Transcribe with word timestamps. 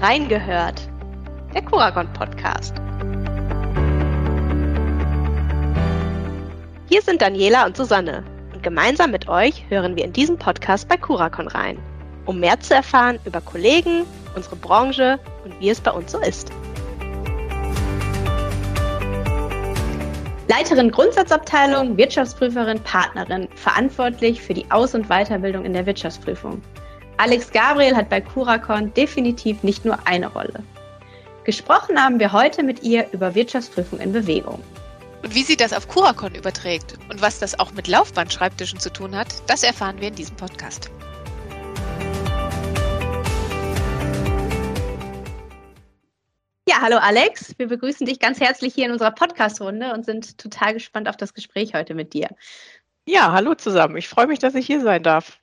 Reingehört, 0.00 0.88
der 1.52 1.60
Kuragon 1.60 2.10
Podcast. 2.14 2.74
Hier 6.88 7.02
sind 7.02 7.20
Daniela 7.20 7.66
und 7.66 7.76
Susanne 7.76 8.24
und 8.54 8.62
gemeinsam 8.62 9.10
mit 9.10 9.28
euch 9.28 9.62
hören 9.68 9.96
wir 9.96 10.04
in 10.06 10.14
diesem 10.14 10.38
Podcast 10.38 10.88
bei 10.88 10.96
Kurakon 10.96 11.48
rein, 11.48 11.78
um 12.24 12.40
mehr 12.40 12.58
zu 12.60 12.74
erfahren 12.74 13.18
über 13.26 13.42
Kollegen, 13.42 14.06
unsere 14.34 14.56
Branche 14.56 15.18
und 15.44 15.60
wie 15.60 15.68
es 15.68 15.82
bei 15.82 15.90
uns 15.90 16.12
so 16.12 16.18
ist. 16.20 16.50
Leiterin 20.48 20.90
Grundsatzabteilung, 20.90 21.98
Wirtschaftsprüferin, 21.98 22.80
Partnerin, 22.84 23.48
verantwortlich 23.54 24.40
für 24.40 24.54
die 24.54 24.64
Aus- 24.70 24.94
und 24.94 25.08
Weiterbildung 25.08 25.66
in 25.66 25.74
der 25.74 25.84
Wirtschaftsprüfung. 25.84 26.62
Alex 27.20 27.52
Gabriel 27.52 27.94
hat 27.94 28.08
bei 28.08 28.22
Curacon 28.22 28.94
definitiv 28.94 29.62
nicht 29.62 29.84
nur 29.84 29.98
eine 30.06 30.26
Rolle. 30.28 30.64
Gesprochen 31.44 32.02
haben 32.02 32.18
wir 32.18 32.32
heute 32.32 32.62
mit 32.62 32.82
ihr 32.82 33.06
über 33.12 33.34
Wirtschaftsprüfung 33.34 34.00
in 34.00 34.10
Bewegung. 34.10 34.64
Und 35.22 35.34
wie 35.34 35.42
sie 35.42 35.54
das 35.54 35.74
auf 35.74 35.86
Curacon 35.86 36.34
überträgt 36.34 36.96
und 37.10 37.20
was 37.20 37.38
das 37.38 37.60
auch 37.60 37.72
mit 37.72 37.88
Laufbahnschreibtischen 37.88 38.80
zu 38.80 38.90
tun 38.90 39.14
hat, 39.14 39.28
das 39.50 39.62
erfahren 39.62 40.00
wir 40.00 40.08
in 40.08 40.14
diesem 40.14 40.34
Podcast. 40.36 40.90
Ja, 46.66 46.80
hallo 46.80 46.96
Alex. 46.96 47.52
Wir 47.58 47.68
begrüßen 47.68 48.06
dich 48.06 48.18
ganz 48.18 48.40
herzlich 48.40 48.72
hier 48.72 48.86
in 48.86 48.92
unserer 48.92 49.10
Podcast-Runde 49.10 49.92
und 49.92 50.06
sind 50.06 50.38
total 50.38 50.72
gespannt 50.72 51.06
auf 51.06 51.18
das 51.18 51.34
Gespräch 51.34 51.74
heute 51.74 51.92
mit 51.92 52.14
dir. 52.14 52.30
Ja, 53.04 53.32
hallo 53.32 53.54
zusammen. 53.56 53.98
Ich 53.98 54.08
freue 54.08 54.26
mich, 54.26 54.38
dass 54.38 54.54
ich 54.54 54.64
hier 54.64 54.80
sein 54.80 55.02
darf. 55.02 55.38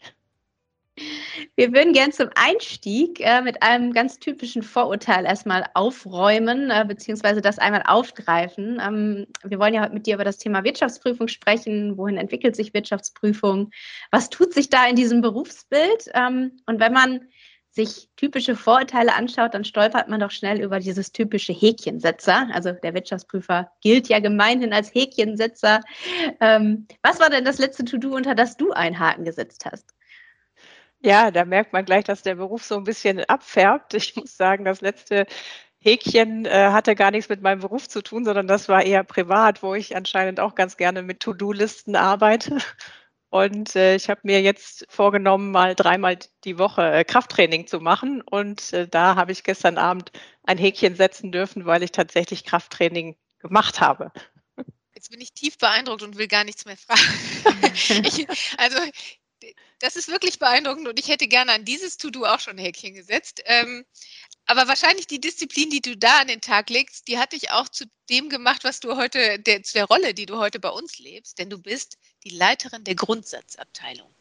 Wir 1.55 1.73
würden 1.73 1.93
gern 1.93 2.11
zum 2.11 2.29
Einstieg 2.35 3.19
äh, 3.19 3.41
mit 3.41 3.61
einem 3.61 3.93
ganz 3.93 4.19
typischen 4.19 4.63
Vorurteil 4.63 5.25
erstmal 5.25 5.65
aufräumen, 5.73 6.71
äh, 6.71 6.85
beziehungsweise 6.87 7.41
das 7.41 7.59
einmal 7.59 7.83
aufgreifen. 7.85 8.81
Ähm, 8.81 9.27
wir 9.43 9.59
wollen 9.59 9.73
ja 9.73 9.83
heute 9.83 9.93
mit 9.93 10.07
dir 10.07 10.15
über 10.15 10.23
das 10.23 10.37
Thema 10.37 10.63
Wirtschaftsprüfung 10.63 11.27
sprechen. 11.27 11.97
Wohin 11.97 12.17
entwickelt 12.17 12.55
sich 12.55 12.73
Wirtschaftsprüfung? 12.73 13.69
Was 14.11 14.29
tut 14.29 14.53
sich 14.53 14.69
da 14.69 14.87
in 14.87 14.95
diesem 14.95 15.21
Berufsbild? 15.21 16.09
Ähm, 16.13 16.59
und 16.65 16.79
wenn 16.79 16.93
man 16.93 17.21
sich 17.69 18.09
typische 18.15 18.55
Vorurteile 18.55 19.13
anschaut, 19.13 19.53
dann 19.53 19.63
stolpert 19.63 20.09
man 20.09 20.19
doch 20.19 20.31
schnell 20.31 20.59
über 20.61 20.79
dieses 20.79 21.11
typische 21.11 21.53
Häkchensetzer. 21.53 22.49
Also 22.51 22.71
der 22.71 22.95
Wirtschaftsprüfer 22.95 23.71
gilt 23.81 24.09
ja 24.09 24.19
gemeinhin 24.19 24.73
als 24.73 24.93
Häkchensetzer. 24.95 25.81
Ähm, 26.39 26.87
was 27.03 27.19
war 27.19 27.29
denn 27.29 27.45
das 27.45 27.59
letzte 27.59 27.85
To-Do, 27.85 28.15
unter 28.15 28.33
das 28.33 28.57
du 28.57 28.71
einen 28.71 28.97
Haken 28.97 29.25
gesetzt 29.25 29.65
hast? 29.71 29.96
Ja, 30.99 31.31
da 31.31 31.45
merkt 31.45 31.73
man 31.73 31.85
gleich, 31.85 32.05
dass 32.05 32.23
der 32.23 32.35
Beruf 32.35 32.63
so 32.63 32.75
ein 32.75 32.83
bisschen 32.83 33.23
abfärbt. 33.25 33.93
Ich 33.93 34.15
muss 34.15 34.35
sagen, 34.35 34.65
das 34.65 34.81
letzte 34.81 35.27
Häkchen 35.79 36.45
äh, 36.45 36.69
hatte 36.71 36.95
gar 36.95 37.11
nichts 37.11 37.29
mit 37.29 37.41
meinem 37.41 37.61
Beruf 37.61 37.87
zu 37.87 38.01
tun, 38.01 38.25
sondern 38.25 38.47
das 38.47 38.67
war 38.67 38.83
eher 38.83 39.03
privat, 39.03 39.61
wo 39.63 39.75
ich 39.75 39.95
anscheinend 39.95 40.39
auch 40.39 40.55
ganz 40.55 40.75
gerne 40.77 41.03
mit 41.03 41.19
To-Do-Listen 41.19 41.95
arbeite. 41.95 42.57
Und 43.29 43.75
äh, 43.75 43.95
ich 43.95 44.09
habe 44.09 44.21
mir 44.23 44.41
jetzt 44.41 44.85
vorgenommen, 44.89 45.51
mal 45.51 45.75
dreimal 45.75 46.17
die 46.45 46.57
Woche 46.57 46.91
äh, 46.91 47.03
Krafttraining 47.03 47.67
zu 47.67 47.79
machen. 47.79 48.21
Und 48.21 48.73
äh, 48.73 48.87
da 48.87 49.15
habe 49.15 49.31
ich 49.31 49.43
gestern 49.43 49.77
Abend 49.77 50.11
ein 50.43 50.57
Häkchen 50.57 50.95
setzen 50.95 51.31
dürfen, 51.31 51.65
weil 51.65 51.83
ich 51.83 51.91
tatsächlich 51.91 52.45
Krafttraining 52.45 53.17
gemacht 53.39 53.81
habe. 53.81 54.11
Jetzt 54.95 55.11
bin 55.11 55.21
ich 55.21 55.33
tief 55.33 55.57
beeindruckt 55.57 56.01
und 56.03 56.17
will 56.17 56.27
gar 56.27 56.43
nichts 56.43 56.65
mehr 56.65 56.77
fragen. 56.77 57.01
ich, 58.05 58.27
also 58.57 58.77
das 59.79 59.95
ist 59.95 60.07
wirklich 60.07 60.39
beeindruckend 60.39 60.87
und 60.87 60.99
ich 60.99 61.07
hätte 61.07 61.27
gerne 61.27 61.53
an 61.53 61.65
dieses 61.65 61.97
To-Do 61.97 62.25
auch 62.25 62.39
schon 62.39 62.57
ein 62.57 62.63
Häkchen 62.63 62.93
gesetzt. 62.93 63.41
Ähm, 63.45 63.85
aber 64.45 64.67
wahrscheinlich 64.67 65.07
die 65.07 65.19
Disziplin, 65.19 65.69
die 65.69 65.81
du 65.81 65.97
da 65.97 66.19
an 66.19 66.27
den 66.27 66.41
Tag 66.41 66.69
legst, 66.69 67.07
die 67.07 67.17
hat 67.19 67.33
dich 67.33 67.51
auch 67.51 67.67
zu 67.67 67.85
dem 68.09 68.29
gemacht, 68.29 68.63
was 68.63 68.79
du 68.79 68.95
heute, 68.95 69.39
der, 69.39 69.61
zu 69.63 69.73
der 69.73 69.85
Rolle, 69.85 70.13
die 70.13 70.25
du 70.25 70.37
heute 70.37 70.59
bei 70.59 70.69
uns 70.69 70.99
lebst, 70.99 71.37
denn 71.37 71.49
du 71.49 71.57
bist 71.57 71.97
die 72.23 72.29
Leiterin 72.29 72.83
der 72.85 72.95
Grundsatzabteilung. 72.95 74.13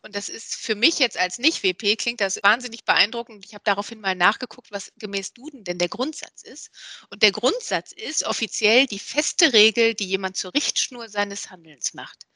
Und 0.00 0.14
das 0.14 0.28
ist 0.28 0.54
für 0.54 0.74
mich 0.74 0.98
jetzt 0.98 1.18
als 1.18 1.38
Nicht-WP, 1.38 1.96
klingt 1.96 2.20
das 2.20 2.40
wahnsinnig 2.42 2.84
beeindruckend. 2.84 3.44
Ich 3.44 3.54
habe 3.54 3.64
daraufhin 3.64 4.00
mal 4.00 4.14
nachgeguckt, 4.14 4.70
was 4.70 4.92
gemäß 4.96 5.32
Duden 5.32 5.64
denn 5.64 5.78
der 5.78 5.88
Grundsatz 5.88 6.42
ist. 6.42 6.70
Und 7.10 7.22
der 7.22 7.32
Grundsatz 7.32 7.92
ist 7.92 8.24
offiziell 8.24 8.86
die 8.86 9.00
feste 9.00 9.52
Regel, 9.52 9.94
die 9.94 10.06
jemand 10.06 10.36
zur 10.36 10.54
Richtschnur 10.54 11.08
seines 11.08 11.50
Handelns 11.50 11.94
macht. 11.94 12.26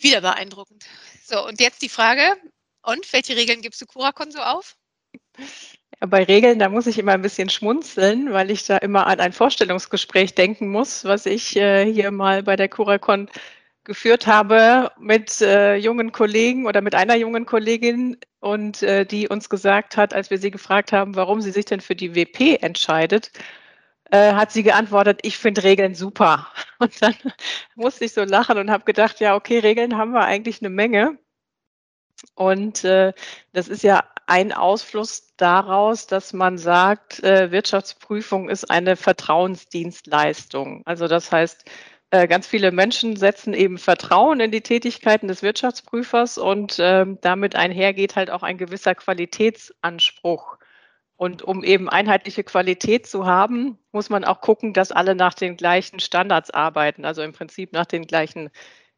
Wieder 0.00 0.20
beeindruckend. 0.20 0.84
So, 1.24 1.46
und 1.46 1.60
jetzt 1.60 1.82
die 1.82 1.88
Frage, 1.88 2.22
und 2.82 3.12
welche 3.12 3.36
Regeln 3.36 3.60
gibst 3.60 3.80
du 3.80 3.86
Curacon 3.86 4.30
so 4.30 4.40
auf? 4.40 4.76
Ja, 6.00 6.06
bei 6.06 6.24
Regeln, 6.24 6.58
da 6.58 6.68
muss 6.68 6.86
ich 6.86 6.98
immer 6.98 7.12
ein 7.12 7.22
bisschen 7.22 7.50
schmunzeln, 7.50 8.32
weil 8.32 8.50
ich 8.50 8.64
da 8.64 8.78
immer 8.78 9.06
an 9.06 9.20
ein 9.20 9.32
Vorstellungsgespräch 9.32 10.34
denken 10.34 10.68
muss, 10.68 11.04
was 11.04 11.26
ich 11.26 11.56
äh, 11.56 11.90
hier 11.92 12.10
mal 12.10 12.42
bei 12.42 12.56
der 12.56 12.68
Curacon 12.68 13.28
geführt 13.84 14.26
habe 14.26 14.92
mit 14.98 15.40
äh, 15.40 15.76
jungen 15.76 16.12
Kollegen 16.12 16.66
oder 16.66 16.80
mit 16.80 16.94
einer 16.94 17.16
jungen 17.16 17.46
Kollegin 17.46 18.16
und 18.40 18.82
äh, 18.82 19.04
die 19.04 19.28
uns 19.28 19.48
gesagt 19.48 19.96
hat, 19.96 20.14
als 20.14 20.30
wir 20.30 20.38
sie 20.38 20.50
gefragt 20.50 20.92
haben, 20.92 21.16
warum 21.16 21.40
sie 21.40 21.50
sich 21.50 21.64
denn 21.64 21.80
für 21.80 21.96
die 21.96 22.14
WP 22.14 22.62
entscheidet, 22.62 23.30
äh, 24.10 24.34
hat 24.34 24.52
sie 24.52 24.62
geantwortet, 24.62 25.20
ich 25.22 25.38
finde 25.38 25.62
Regeln 25.62 25.94
super. 25.94 26.48
Und 26.78 27.02
dann 27.02 27.14
musste 27.74 28.04
ich 28.04 28.12
so 28.12 28.24
lachen 28.24 28.58
und 28.58 28.70
habe 28.70 28.84
gedacht, 28.84 29.20
ja, 29.20 29.36
okay, 29.36 29.58
Regeln 29.58 29.96
haben 29.96 30.12
wir 30.12 30.22
eigentlich 30.24 30.60
eine 30.62 30.70
Menge. 30.70 31.18
Und 32.34 32.84
äh, 32.84 33.12
das 33.52 33.68
ist 33.68 33.82
ja 33.82 34.04
ein 34.26 34.52
Ausfluss 34.52 35.34
daraus, 35.36 36.06
dass 36.06 36.32
man 36.32 36.56
sagt, 36.58 37.22
äh, 37.22 37.50
Wirtschaftsprüfung 37.50 38.48
ist 38.48 38.70
eine 38.70 38.96
Vertrauensdienstleistung. 38.96 40.82
Also 40.86 41.08
das 41.08 41.32
heißt, 41.32 41.64
äh, 42.10 42.26
ganz 42.26 42.46
viele 42.46 42.72
Menschen 42.72 43.16
setzen 43.16 43.54
eben 43.54 43.78
Vertrauen 43.78 44.40
in 44.40 44.50
die 44.50 44.62
Tätigkeiten 44.62 45.28
des 45.28 45.42
Wirtschaftsprüfers 45.42 46.38
und 46.38 46.76
ähm, 46.80 47.18
damit 47.20 47.56
einhergeht 47.56 48.16
halt 48.16 48.30
auch 48.30 48.42
ein 48.42 48.58
gewisser 48.58 48.94
Qualitätsanspruch. 48.94 50.58
Und 51.20 51.42
um 51.42 51.62
eben 51.64 51.90
einheitliche 51.90 52.44
Qualität 52.44 53.06
zu 53.06 53.26
haben, 53.26 53.76
muss 53.92 54.08
man 54.08 54.24
auch 54.24 54.40
gucken, 54.40 54.72
dass 54.72 54.90
alle 54.90 55.14
nach 55.14 55.34
den 55.34 55.58
gleichen 55.58 56.00
Standards 56.00 56.50
arbeiten, 56.50 57.04
also 57.04 57.20
im 57.20 57.34
Prinzip 57.34 57.74
nach 57.74 57.84
den 57.84 58.06
gleichen 58.06 58.48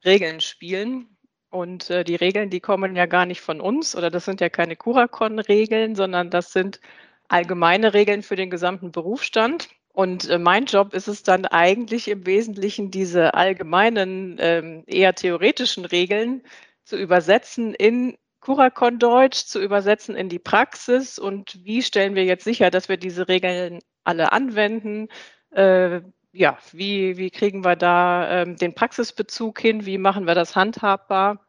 Regeln 0.04 0.40
spielen. 0.40 1.16
Und 1.50 1.90
äh, 1.90 2.04
die 2.04 2.14
Regeln, 2.14 2.48
die 2.48 2.60
kommen 2.60 2.94
ja 2.94 3.06
gar 3.06 3.26
nicht 3.26 3.40
von 3.40 3.60
uns 3.60 3.96
oder 3.96 4.08
das 4.08 4.24
sind 4.24 4.40
ja 4.40 4.48
keine 4.50 4.76
Curacon-Regeln, 4.76 5.96
sondern 5.96 6.30
das 6.30 6.52
sind 6.52 6.78
allgemeine 7.26 7.92
Regeln 7.92 8.22
für 8.22 8.36
den 8.36 8.50
gesamten 8.50 8.92
Berufsstand. 8.92 9.68
Und 9.92 10.28
äh, 10.28 10.38
mein 10.38 10.66
Job 10.66 10.94
ist 10.94 11.08
es 11.08 11.24
dann 11.24 11.44
eigentlich 11.44 12.06
im 12.06 12.24
Wesentlichen, 12.24 12.92
diese 12.92 13.34
allgemeinen, 13.34 14.36
ähm, 14.38 14.84
eher 14.86 15.16
theoretischen 15.16 15.86
Regeln 15.86 16.44
zu 16.84 16.96
übersetzen 16.96 17.74
in 17.74 18.16
Curacon 18.42 18.98
Deutsch 18.98 19.46
zu 19.46 19.62
übersetzen 19.62 20.16
in 20.16 20.28
die 20.28 20.40
Praxis 20.40 21.18
und 21.18 21.58
wie 21.64 21.82
stellen 21.82 22.14
wir 22.14 22.24
jetzt 22.24 22.44
sicher, 22.44 22.70
dass 22.70 22.88
wir 22.88 22.96
diese 22.96 23.28
Regeln 23.28 23.78
alle 24.04 24.32
anwenden? 24.32 25.08
Äh, 25.52 26.02
ja, 26.32 26.58
wie, 26.72 27.16
wie 27.18 27.30
kriegen 27.30 27.64
wir 27.64 27.76
da 27.76 28.42
ähm, 28.42 28.56
den 28.56 28.74
Praxisbezug 28.74 29.60
hin? 29.60 29.86
Wie 29.86 29.98
machen 29.98 30.26
wir 30.26 30.34
das 30.34 30.56
handhabbar? 30.56 31.46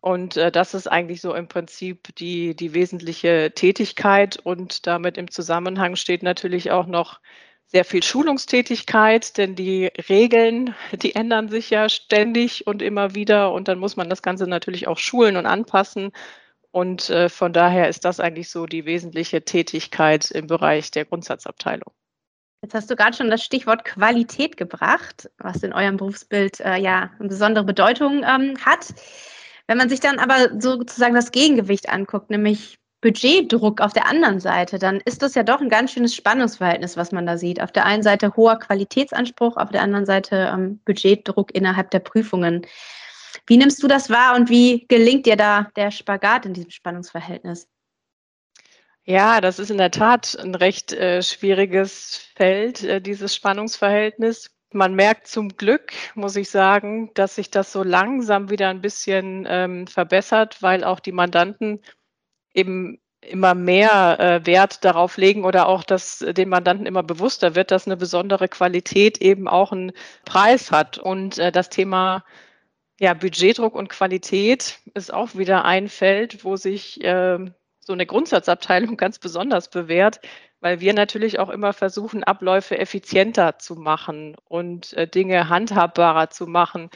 Und 0.00 0.36
äh, 0.36 0.52
das 0.52 0.74
ist 0.74 0.86
eigentlich 0.86 1.22
so 1.22 1.34
im 1.34 1.48
Prinzip 1.48 2.14
die, 2.16 2.54
die 2.54 2.74
wesentliche 2.74 3.52
Tätigkeit. 3.54 4.36
Und 4.36 4.86
damit 4.86 5.16
im 5.16 5.30
Zusammenhang 5.30 5.96
steht 5.96 6.22
natürlich 6.22 6.70
auch 6.70 6.86
noch 6.86 7.20
sehr 7.74 7.84
viel 7.84 8.04
Schulungstätigkeit, 8.04 9.36
denn 9.36 9.56
die 9.56 9.86
Regeln, 10.08 10.76
die 10.92 11.16
ändern 11.16 11.48
sich 11.48 11.70
ja 11.70 11.88
ständig 11.88 12.68
und 12.68 12.82
immer 12.82 13.16
wieder 13.16 13.52
und 13.52 13.66
dann 13.66 13.80
muss 13.80 13.96
man 13.96 14.08
das 14.08 14.22
Ganze 14.22 14.46
natürlich 14.46 14.86
auch 14.86 14.98
schulen 14.98 15.36
und 15.36 15.46
anpassen. 15.46 16.12
Und 16.70 17.10
äh, 17.10 17.28
von 17.28 17.52
daher 17.52 17.88
ist 17.88 18.04
das 18.04 18.20
eigentlich 18.20 18.48
so 18.48 18.66
die 18.66 18.84
wesentliche 18.84 19.44
Tätigkeit 19.44 20.30
im 20.30 20.46
Bereich 20.46 20.92
der 20.92 21.04
Grundsatzabteilung. 21.04 21.92
Jetzt 22.62 22.74
hast 22.74 22.88
du 22.92 22.94
gerade 22.94 23.16
schon 23.16 23.28
das 23.28 23.42
Stichwort 23.42 23.84
Qualität 23.84 24.56
gebracht, 24.56 25.28
was 25.38 25.64
in 25.64 25.72
eurem 25.72 25.96
Berufsbild 25.96 26.60
äh, 26.60 26.76
ja 26.76 27.10
eine 27.18 27.28
besondere 27.28 27.64
Bedeutung 27.64 28.22
ähm, 28.22 28.54
hat. 28.64 28.94
Wenn 29.66 29.78
man 29.78 29.88
sich 29.88 29.98
dann 29.98 30.20
aber 30.20 30.60
sozusagen 30.60 31.14
das 31.14 31.32
Gegengewicht 31.32 31.88
anguckt, 31.88 32.30
nämlich 32.30 32.78
Budgetdruck 33.04 33.82
auf 33.82 33.92
der 33.92 34.08
anderen 34.08 34.40
Seite, 34.40 34.78
dann 34.78 34.98
ist 35.04 35.20
das 35.20 35.34
ja 35.34 35.42
doch 35.42 35.60
ein 35.60 35.68
ganz 35.68 35.92
schönes 35.92 36.14
Spannungsverhältnis, 36.14 36.96
was 36.96 37.12
man 37.12 37.26
da 37.26 37.36
sieht. 37.36 37.60
Auf 37.60 37.70
der 37.70 37.84
einen 37.84 38.02
Seite 38.02 38.34
hoher 38.34 38.58
Qualitätsanspruch, 38.58 39.58
auf 39.58 39.68
der 39.68 39.82
anderen 39.82 40.06
Seite 40.06 40.50
ähm, 40.50 40.80
Budgetdruck 40.86 41.54
innerhalb 41.54 41.90
der 41.90 41.98
Prüfungen. 41.98 42.66
Wie 43.46 43.58
nimmst 43.58 43.82
du 43.82 43.88
das 43.88 44.08
wahr 44.08 44.34
und 44.34 44.48
wie 44.48 44.86
gelingt 44.88 45.26
dir 45.26 45.36
da 45.36 45.68
der 45.76 45.90
Spagat 45.90 46.46
in 46.46 46.54
diesem 46.54 46.70
Spannungsverhältnis? 46.70 47.68
Ja, 49.04 49.42
das 49.42 49.58
ist 49.58 49.70
in 49.70 49.76
der 49.76 49.90
Tat 49.90 50.38
ein 50.42 50.54
recht 50.54 50.94
äh, 50.94 51.22
schwieriges 51.22 52.26
Feld, 52.34 52.84
äh, 52.84 53.02
dieses 53.02 53.34
Spannungsverhältnis. 53.34 54.50
Man 54.72 54.94
merkt 54.94 55.26
zum 55.26 55.50
Glück, 55.50 55.92
muss 56.14 56.36
ich 56.36 56.48
sagen, 56.48 57.10
dass 57.12 57.34
sich 57.34 57.50
das 57.50 57.70
so 57.70 57.82
langsam 57.82 58.48
wieder 58.48 58.70
ein 58.70 58.80
bisschen 58.80 59.44
ähm, 59.46 59.86
verbessert, 59.86 60.62
weil 60.62 60.84
auch 60.84 61.00
die 61.00 61.12
Mandanten 61.12 61.82
eben 62.54 62.98
immer 63.20 63.54
mehr 63.54 64.20
äh, 64.20 64.46
Wert 64.46 64.84
darauf 64.84 65.16
legen 65.16 65.44
oder 65.44 65.68
auch, 65.68 65.82
dass 65.82 66.18
den 66.18 66.48
Mandanten 66.48 66.86
immer 66.86 67.02
bewusster 67.02 67.54
wird, 67.54 67.70
dass 67.70 67.86
eine 67.86 67.96
besondere 67.96 68.48
Qualität 68.48 69.18
eben 69.18 69.48
auch 69.48 69.72
einen 69.72 69.92
Preis 70.24 70.70
hat. 70.70 70.98
Und 70.98 71.38
äh, 71.38 71.50
das 71.50 71.70
Thema 71.70 72.24
ja, 73.00 73.14
Budgetdruck 73.14 73.74
und 73.74 73.88
Qualität 73.88 74.78
ist 74.94 75.12
auch 75.12 75.34
wieder 75.34 75.64
ein 75.64 75.88
Feld, 75.88 76.44
wo 76.44 76.56
sich 76.56 77.02
äh, 77.02 77.38
so 77.80 77.92
eine 77.92 78.06
Grundsatzabteilung 78.06 78.96
ganz 78.98 79.18
besonders 79.18 79.68
bewährt, 79.68 80.20
weil 80.60 80.80
wir 80.80 80.94
natürlich 80.94 81.38
auch 81.38 81.50
immer 81.50 81.72
versuchen, 81.72 82.24
Abläufe 82.24 82.78
effizienter 82.78 83.58
zu 83.58 83.74
machen 83.74 84.36
und 84.44 84.92
äh, 84.94 85.08
Dinge 85.08 85.48
handhabbarer 85.48 86.30
zu 86.30 86.46
machen, 86.46 86.90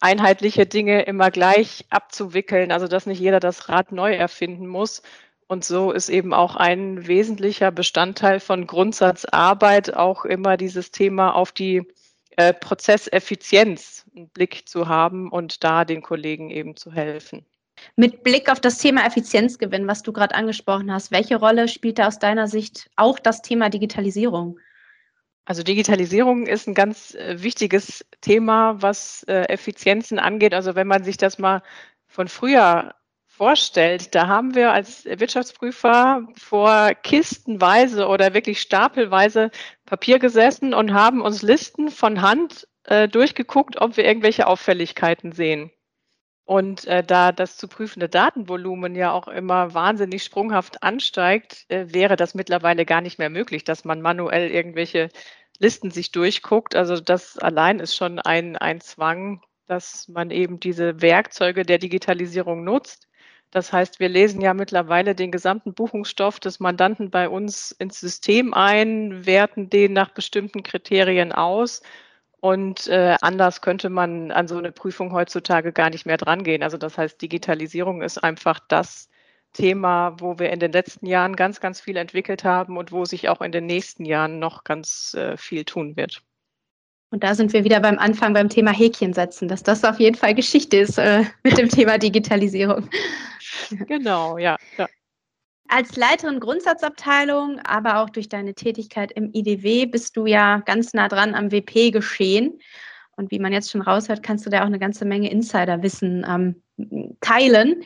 einheitliche 0.00 0.66
Dinge 0.66 1.02
immer 1.02 1.30
gleich 1.30 1.84
abzuwickeln, 1.90 2.72
also 2.72 2.88
dass 2.88 3.06
nicht 3.06 3.20
jeder 3.20 3.40
das 3.40 3.68
Rad 3.68 3.92
neu 3.92 4.14
erfinden 4.14 4.66
muss. 4.66 5.02
Und 5.46 5.64
so 5.64 5.92
ist 5.92 6.08
eben 6.10 6.34
auch 6.34 6.56
ein 6.56 7.06
wesentlicher 7.06 7.70
Bestandteil 7.70 8.38
von 8.38 8.66
Grundsatzarbeit 8.66 9.94
auch 9.94 10.24
immer 10.24 10.56
dieses 10.56 10.90
Thema 10.90 11.34
auf 11.34 11.52
die 11.52 11.86
äh, 12.36 12.52
Prozesseffizienz 12.52 14.04
einen 14.14 14.28
Blick 14.28 14.68
zu 14.68 14.88
haben 14.88 15.30
und 15.30 15.64
da 15.64 15.84
den 15.84 16.02
Kollegen 16.02 16.50
eben 16.50 16.76
zu 16.76 16.92
helfen. 16.92 17.46
Mit 17.96 18.22
Blick 18.22 18.50
auf 18.50 18.60
das 18.60 18.78
Thema 18.78 19.06
Effizienzgewinn, 19.06 19.86
was 19.86 20.02
du 20.02 20.12
gerade 20.12 20.34
angesprochen 20.34 20.92
hast, 20.92 21.10
welche 21.10 21.36
Rolle 21.36 21.68
spielt 21.68 21.98
da 21.98 22.08
aus 22.08 22.18
deiner 22.18 22.46
Sicht 22.46 22.90
auch 22.96 23.18
das 23.18 23.40
Thema 23.40 23.70
Digitalisierung? 23.70 24.58
Also 25.48 25.62
Digitalisierung 25.62 26.46
ist 26.46 26.68
ein 26.68 26.74
ganz 26.74 27.14
äh, 27.14 27.42
wichtiges 27.42 28.04
Thema, 28.20 28.82
was 28.82 29.22
äh, 29.22 29.44
Effizienzen 29.44 30.18
angeht. 30.18 30.52
Also 30.52 30.74
wenn 30.74 30.86
man 30.86 31.04
sich 31.04 31.16
das 31.16 31.38
mal 31.38 31.62
von 32.06 32.28
früher 32.28 32.94
vorstellt, 33.24 34.14
da 34.14 34.26
haben 34.26 34.54
wir 34.54 34.72
als 34.72 35.06
Wirtschaftsprüfer 35.06 36.28
vor 36.36 36.90
kistenweise 37.02 38.08
oder 38.08 38.34
wirklich 38.34 38.60
stapelweise 38.60 39.50
Papier 39.86 40.18
gesessen 40.18 40.74
und 40.74 40.92
haben 40.92 41.22
uns 41.22 41.40
Listen 41.40 41.88
von 41.88 42.20
Hand 42.20 42.68
äh, 42.84 43.08
durchgeguckt, 43.08 43.80
ob 43.80 43.96
wir 43.96 44.04
irgendwelche 44.04 44.48
Auffälligkeiten 44.48 45.32
sehen. 45.32 45.70
Und 46.48 46.86
äh, 46.86 47.04
da 47.04 47.30
das 47.30 47.58
zu 47.58 47.68
prüfende 47.68 48.08
Datenvolumen 48.08 48.94
ja 48.94 49.12
auch 49.12 49.28
immer 49.28 49.74
wahnsinnig 49.74 50.24
sprunghaft 50.24 50.82
ansteigt, 50.82 51.66
äh, 51.68 51.92
wäre 51.92 52.16
das 52.16 52.34
mittlerweile 52.34 52.86
gar 52.86 53.02
nicht 53.02 53.18
mehr 53.18 53.28
möglich, 53.28 53.64
dass 53.64 53.84
man 53.84 54.00
manuell 54.00 54.50
irgendwelche 54.50 55.10
Listen 55.58 55.90
sich 55.90 56.10
durchguckt. 56.10 56.74
Also 56.74 57.00
das 57.00 57.36
allein 57.36 57.80
ist 57.80 57.94
schon 57.94 58.18
ein, 58.18 58.56
ein 58.56 58.80
Zwang, 58.80 59.42
dass 59.66 60.08
man 60.08 60.30
eben 60.30 60.58
diese 60.58 61.02
Werkzeuge 61.02 61.64
der 61.64 61.76
Digitalisierung 61.76 62.64
nutzt. 62.64 63.08
Das 63.50 63.70
heißt, 63.70 64.00
wir 64.00 64.08
lesen 64.08 64.40
ja 64.40 64.54
mittlerweile 64.54 65.14
den 65.14 65.30
gesamten 65.30 65.74
Buchungsstoff 65.74 66.40
des 66.40 66.60
Mandanten 66.60 67.10
bei 67.10 67.28
uns 67.28 67.72
ins 67.72 68.00
System 68.00 68.54
ein, 68.54 69.26
werten 69.26 69.68
den 69.68 69.92
nach 69.92 70.12
bestimmten 70.12 70.62
Kriterien 70.62 71.30
aus. 71.30 71.82
Und 72.40 72.86
äh, 72.86 73.16
anders 73.20 73.60
könnte 73.62 73.90
man 73.90 74.30
an 74.30 74.46
so 74.46 74.58
eine 74.58 74.70
Prüfung 74.70 75.12
heutzutage 75.12 75.72
gar 75.72 75.90
nicht 75.90 76.06
mehr 76.06 76.16
drangehen. 76.16 76.62
Also 76.62 76.76
das 76.76 76.96
heißt, 76.96 77.20
Digitalisierung 77.20 78.02
ist 78.02 78.18
einfach 78.18 78.60
das 78.68 79.08
Thema, 79.52 80.14
wo 80.20 80.38
wir 80.38 80.50
in 80.50 80.60
den 80.60 80.72
letzten 80.72 81.06
Jahren 81.06 81.34
ganz, 81.34 81.60
ganz 81.60 81.80
viel 81.80 81.96
entwickelt 81.96 82.44
haben 82.44 82.76
und 82.76 82.92
wo 82.92 83.04
sich 83.04 83.28
auch 83.28 83.40
in 83.40 83.50
den 83.50 83.66
nächsten 83.66 84.04
Jahren 84.04 84.38
noch 84.38 84.62
ganz 84.62 85.14
äh, 85.14 85.36
viel 85.36 85.64
tun 85.64 85.96
wird. 85.96 86.22
Und 87.10 87.24
da 87.24 87.34
sind 87.34 87.52
wir 87.54 87.64
wieder 87.64 87.80
beim 87.80 87.98
Anfang 87.98 88.34
beim 88.34 88.50
Thema 88.50 88.70
Häkchen 88.70 89.14
setzen, 89.14 89.48
dass 89.48 89.62
das 89.62 89.82
auf 89.82 89.98
jeden 89.98 90.16
Fall 90.16 90.34
Geschichte 90.34 90.76
ist 90.76 90.98
äh, 90.98 91.24
mit 91.42 91.56
dem 91.58 91.68
Thema 91.68 91.98
Digitalisierung. 91.98 92.88
Genau, 93.86 94.38
ja, 94.38 94.56
ja. 94.76 94.86
Als 95.68 95.96
Leiterin 95.96 96.40
Grundsatzabteilung, 96.40 97.60
aber 97.60 98.00
auch 98.00 98.08
durch 98.08 98.28
deine 98.28 98.54
Tätigkeit 98.54 99.12
im 99.12 99.30
IDW 99.34 99.84
bist 99.84 100.16
du 100.16 100.24
ja 100.24 100.62
ganz 100.64 100.94
nah 100.94 101.08
dran 101.08 101.34
am 101.34 101.52
WP 101.52 101.90
geschehen. 101.92 102.58
Und 103.16 103.30
wie 103.30 103.38
man 103.38 103.52
jetzt 103.52 103.70
schon 103.70 103.82
raushört, 103.82 104.22
kannst 104.22 104.46
du 104.46 104.50
da 104.50 104.62
auch 104.62 104.66
eine 104.66 104.78
ganze 104.78 105.04
Menge 105.04 105.30
Insiderwissen 105.30 106.24
ähm, 106.26 107.16
teilen. 107.20 107.82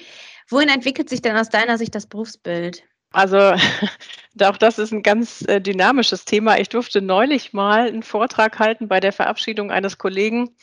Wohin 0.48 0.68
entwickelt 0.68 1.08
sich 1.08 1.22
denn 1.22 1.36
aus 1.36 1.48
deiner 1.48 1.76
Sicht 1.76 1.94
das 1.94 2.06
Berufsbild? 2.06 2.84
Also 3.12 3.38
auch 4.42 4.56
das 4.56 4.78
ist 4.78 4.92
ein 4.92 5.02
ganz 5.02 5.42
äh, 5.48 5.60
dynamisches 5.60 6.24
Thema. 6.24 6.58
Ich 6.58 6.68
durfte 6.68 7.02
neulich 7.02 7.52
mal 7.52 7.88
einen 7.88 8.02
Vortrag 8.02 8.58
halten 8.58 8.88
bei 8.88 9.00
der 9.00 9.12
Verabschiedung 9.12 9.70
eines 9.70 9.98
Kollegen. 9.98 10.54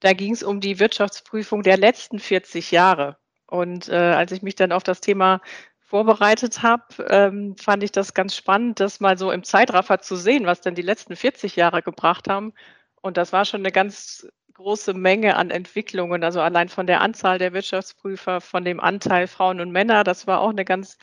Da 0.00 0.12
ging 0.12 0.32
es 0.32 0.42
um 0.42 0.60
die 0.60 0.78
Wirtschaftsprüfung 0.78 1.62
der 1.62 1.78
letzten 1.78 2.18
40 2.18 2.70
Jahre. 2.70 3.16
Und 3.46 3.88
äh, 3.88 3.94
als 3.94 4.32
ich 4.32 4.42
mich 4.42 4.56
dann 4.56 4.72
auf 4.72 4.82
das 4.82 5.00
Thema 5.00 5.40
vorbereitet 5.86 6.62
habe, 6.62 6.84
ähm, 7.08 7.56
fand 7.56 7.82
ich 7.84 7.92
das 7.92 8.12
ganz 8.12 8.34
spannend, 8.36 8.80
das 8.80 9.00
mal 9.00 9.16
so 9.16 9.30
im 9.30 9.44
Zeitraffer 9.44 10.00
zu 10.00 10.16
sehen, 10.16 10.44
was 10.44 10.60
denn 10.60 10.74
die 10.74 10.82
letzten 10.82 11.16
40 11.16 11.56
Jahre 11.56 11.82
gebracht 11.82 12.28
haben. 12.28 12.52
Und 13.00 13.16
das 13.16 13.32
war 13.32 13.44
schon 13.44 13.60
eine 13.60 13.72
ganz 13.72 14.28
große 14.54 14.94
Menge 14.94 15.36
an 15.36 15.50
Entwicklungen, 15.50 16.24
also 16.24 16.40
allein 16.40 16.68
von 16.68 16.86
der 16.86 17.02
Anzahl 17.02 17.38
der 17.38 17.52
Wirtschaftsprüfer, 17.52 18.40
von 18.40 18.64
dem 18.64 18.80
Anteil 18.80 19.28
Frauen 19.28 19.60
und 19.60 19.70
Männer, 19.70 20.02
das 20.02 20.26
war 20.26 20.40
auch 20.40 20.50
eine 20.50 20.64
ganz 20.64 20.98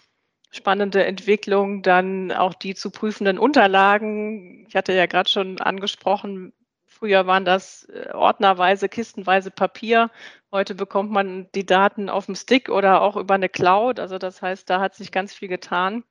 spannende 0.52 1.06
Entwicklung. 1.06 1.82
Dann 1.82 2.32
auch 2.32 2.54
die 2.54 2.76
zu 2.76 2.92
prüfenden 2.92 3.40
Unterlagen. 3.40 4.66
Ich 4.68 4.76
hatte 4.76 4.94
ja 4.94 5.06
gerade 5.06 5.30
schon 5.30 5.60
angesprochen, 5.60 6.54
früher 6.94 7.28
waren 7.28 7.46
das 7.46 7.84
äh, 7.86 8.12
ordnerweise, 8.14 8.90
kistenweise 8.90 9.52
Papier. 9.52 10.12
Heute 10.52 10.76
bekommt 10.76 11.12
man 11.12 11.50
die 11.54 11.66
Daten 11.66 12.10
auf 12.10 12.28
dem 12.28 12.36
Stick 12.36 12.70
oder 12.70 13.02
auch 13.02 13.18
über 13.18 13.36
eine 13.36 13.50
Cloud. 13.50 14.00
Also 14.00 14.18
das 14.18 14.42
heißt, 14.42 14.70
da 14.70 14.80
hat 14.80 14.96
sich 14.96 15.12
ganz 15.12 15.34
viel 15.34 15.48
getan. 15.48 16.04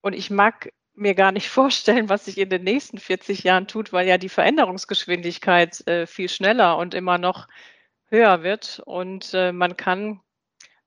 Und 0.00 0.14
ich 0.14 0.30
mag 0.30 0.72
mir 0.94 1.14
gar 1.14 1.32
nicht 1.32 1.48
vorstellen, 1.50 2.08
was 2.08 2.24
sich 2.24 2.38
in 2.38 2.50
den 2.50 2.64
nächsten 2.64 2.98
40 2.98 3.44
Jahren 3.44 3.68
tut, 3.68 3.92
weil 3.92 4.08
ja 4.08 4.18
die 4.18 4.28
Veränderungsgeschwindigkeit 4.28 5.86
äh, 5.86 6.06
viel 6.06 6.28
schneller 6.28 6.78
und 6.78 6.94
immer 6.94 7.18
noch 7.18 7.48
höher 8.08 8.42
wird. 8.42 8.82
Und 8.84 9.34
äh, 9.34 9.52
man 9.52 9.76
kann 9.76 10.20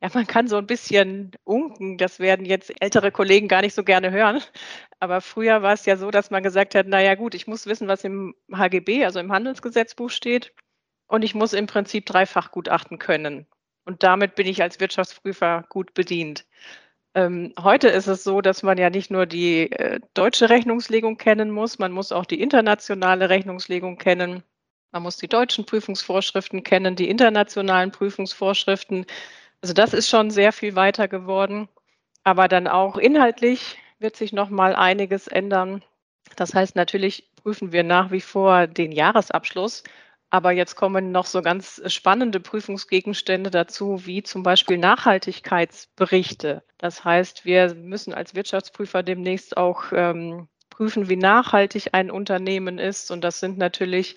ja, 0.02 0.10
man 0.14 0.28
kann 0.28 0.48
so 0.48 0.58
ein 0.58 0.68
bisschen 0.68 1.32
unken. 1.44 1.98
Das 1.98 2.20
werden 2.20 2.46
jetzt 2.46 2.72
ältere 2.82 3.12
Kollegen 3.12 3.48
gar 3.48 3.62
nicht 3.62 3.74
so 3.74 3.84
gerne 3.84 4.12
hören. 4.12 4.42
Aber 5.00 5.22
früher 5.22 5.62
war 5.62 5.74
es 5.74 5.86
ja 5.86 5.98
so, 5.98 6.12
dass 6.12 6.32
man 6.32 6.44
gesagt 6.44 6.76
hat, 6.76 6.86
na 6.88 7.02
ja, 7.02 7.16
gut, 7.16 7.36
ich 7.36 7.48
muss 7.48 7.66
wissen, 7.66 7.88
was 7.88 8.04
im 8.04 8.36
HGB, 8.54 9.06
also 9.06 9.20
im 9.20 9.32
Handelsgesetzbuch 9.32 10.10
steht. 10.10 10.54
Und 11.08 11.24
ich 11.24 11.36
muss 11.36 11.54
im 11.54 11.68
Prinzip 11.68 12.06
dreifach 12.06 12.52
gutachten 12.52 13.00
können. 13.00 13.46
Und 13.86 14.04
damit 14.04 14.36
bin 14.36 14.48
ich 14.48 14.62
als 14.62 14.80
Wirtschaftsprüfer 14.80 15.66
gut 15.70 15.94
bedient. 15.94 16.46
Ähm, 17.16 17.54
heute 17.60 17.88
ist 17.90 18.08
es 18.08 18.24
so, 18.24 18.42
dass 18.42 18.62
man 18.64 18.78
ja 18.78 18.90
nicht 18.90 19.10
nur 19.10 19.26
die 19.26 19.72
äh, 19.72 20.00
deutsche 20.14 20.50
Rechnungslegung 20.50 21.18
kennen 21.18 21.50
muss, 21.50 21.80
man 21.80 21.92
muss 21.92 22.12
auch 22.12 22.26
die 22.26 22.40
internationale 22.40 23.30
Rechnungslegung 23.30 23.98
kennen. 23.98 24.44
Man 24.92 25.04
muss 25.04 25.18
die 25.18 25.28
deutschen 25.28 25.66
Prüfungsvorschriften 25.66 26.64
kennen, 26.64 26.96
die 26.96 27.10
internationalen 27.10 27.92
Prüfungsvorschriften. 27.92 29.06
Also 29.62 29.74
das 29.74 29.94
ist 29.94 30.10
schon 30.10 30.32
sehr 30.32 30.54
viel 30.54 30.76
weiter 30.76 31.08
geworden. 31.08 31.68
Aber 32.24 32.48
dann 32.48 32.68
auch 32.68 32.98
inhaltlich 32.98 33.78
wird 34.00 34.16
sich 34.16 34.34
noch 34.34 34.50
mal 34.50 34.76
einiges 34.76 35.28
ändern. 35.28 35.84
Das 36.36 36.54
heißt, 36.54 36.76
natürlich 36.76 37.30
prüfen 37.36 37.72
wir 37.72 37.84
nach 37.84 38.12
wie 38.12 38.22
vor 38.22 38.68
den 38.68 38.92
Jahresabschluss. 38.92 39.84
Aber 40.30 40.52
jetzt 40.52 40.76
kommen 40.76 41.12
noch 41.12 41.26
so 41.26 41.42
ganz 41.42 41.82
spannende 41.88 42.40
Prüfungsgegenstände 42.40 43.50
dazu, 43.50 44.06
wie 44.06 44.22
zum 44.22 44.44
Beispiel 44.44 44.78
Nachhaltigkeitsberichte. 44.78 46.64
Das 46.78 47.04
heißt, 47.04 47.46
wir 47.46 47.74
müssen 47.74 48.14
als 48.14 48.36
Wirtschaftsprüfer 48.36 49.02
demnächst 49.02 49.58
auch 49.58 49.86
ähm, 49.92 50.48
prüfen, 50.70 51.10
wie 51.10 51.16
nachhaltig 51.16 51.90
ein 51.94 52.12
Unternehmen 52.12 52.78
ist. 52.78 53.10
Und 53.10 53.24
das 53.24 53.40
sind 53.40 53.58
natürlich 53.58 54.16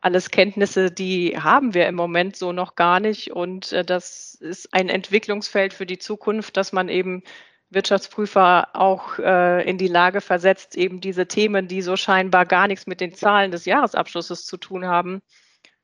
alles 0.00 0.30
Kenntnisse, 0.30 0.90
die 0.90 1.36
haben 1.38 1.74
wir 1.74 1.86
im 1.86 1.94
Moment 1.94 2.36
so 2.36 2.52
noch 2.52 2.74
gar 2.74 3.00
nicht. 3.00 3.32
Und 3.32 3.72
äh, 3.72 3.84
das 3.84 4.34
ist 4.34 4.72
ein 4.72 4.88
Entwicklungsfeld 4.88 5.74
für 5.74 5.86
die 5.86 5.98
Zukunft, 5.98 6.56
dass 6.56 6.72
man 6.72 6.88
eben 6.88 7.22
Wirtschaftsprüfer 7.70 8.68
auch 8.74 9.18
äh, 9.18 9.68
in 9.68 9.78
die 9.78 9.88
Lage 9.88 10.20
versetzt, 10.20 10.76
eben 10.76 11.00
diese 11.00 11.26
Themen, 11.26 11.68
die 11.68 11.82
so 11.82 11.96
scheinbar 11.96 12.46
gar 12.46 12.66
nichts 12.66 12.86
mit 12.86 13.00
den 13.00 13.14
Zahlen 13.14 13.52
des 13.52 13.64
Jahresabschlusses 13.64 14.46
zu 14.46 14.56
tun 14.56 14.86
haben, 14.86 15.22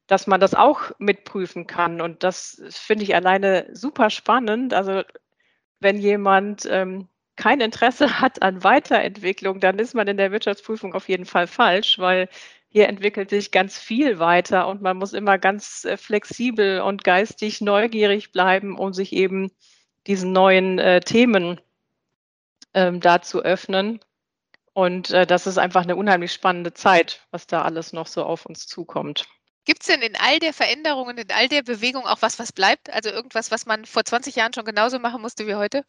dass 0.06 0.26
man 0.26 0.40
das 0.40 0.54
auch 0.54 0.92
mitprüfen 0.98 1.66
kann. 1.66 2.00
Und 2.00 2.24
das 2.24 2.60
finde 2.70 3.04
ich 3.04 3.14
alleine 3.14 3.68
super 3.72 4.10
spannend. 4.10 4.74
Also 4.74 5.02
wenn 5.80 5.98
jemand 5.98 6.66
ähm, 6.70 7.08
kein 7.36 7.60
Interesse 7.60 8.20
hat 8.20 8.42
an 8.42 8.64
Weiterentwicklung, 8.64 9.60
dann 9.60 9.78
ist 9.78 9.94
man 9.94 10.08
in 10.08 10.16
der 10.16 10.32
Wirtschaftsprüfung 10.32 10.94
auf 10.94 11.08
jeden 11.08 11.26
Fall 11.26 11.46
falsch, 11.46 11.98
weil 11.98 12.28
hier 12.68 12.88
entwickelt 12.88 13.30
sich 13.30 13.50
ganz 13.50 13.78
viel 13.78 14.18
weiter 14.18 14.68
und 14.68 14.82
man 14.82 14.96
muss 14.96 15.12
immer 15.12 15.38
ganz 15.38 15.84
äh, 15.84 15.96
flexibel 15.96 16.80
und 16.80 17.04
geistig 17.04 17.60
neugierig 17.60 18.32
bleiben, 18.32 18.78
um 18.78 18.92
sich 18.92 19.12
eben 19.12 19.50
diesen 20.06 20.32
neuen 20.32 20.78
äh, 20.78 21.00
Themen 21.00 21.60
ähm, 22.74 23.00
da 23.00 23.22
zu 23.22 23.42
öffnen. 23.42 24.00
Und 24.72 25.10
äh, 25.10 25.26
das 25.26 25.46
ist 25.46 25.58
einfach 25.58 25.82
eine 25.82 25.96
unheimlich 25.96 26.32
spannende 26.32 26.74
Zeit, 26.74 27.26
was 27.30 27.46
da 27.46 27.62
alles 27.62 27.92
noch 27.92 28.06
so 28.06 28.24
auf 28.24 28.44
uns 28.44 28.66
zukommt. 28.66 29.26
Gibt 29.64 29.82
es 29.82 29.88
denn 29.88 30.02
in 30.02 30.14
all 30.16 30.38
der 30.38 30.52
Veränderungen, 30.52 31.18
in 31.18 31.30
all 31.32 31.48
der 31.48 31.62
Bewegung 31.62 32.06
auch 32.06 32.20
was, 32.20 32.38
was 32.38 32.52
bleibt? 32.52 32.90
Also 32.90 33.10
irgendwas, 33.10 33.50
was 33.50 33.66
man 33.66 33.84
vor 33.84 34.04
20 34.04 34.36
Jahren 34.36 34.52
schon 34.52 34.64
genauso 34.64 34.98
machen 34.98 35.22
musste 35.22 35.46
wie 35.46 35.54
heute? 35.54 35.84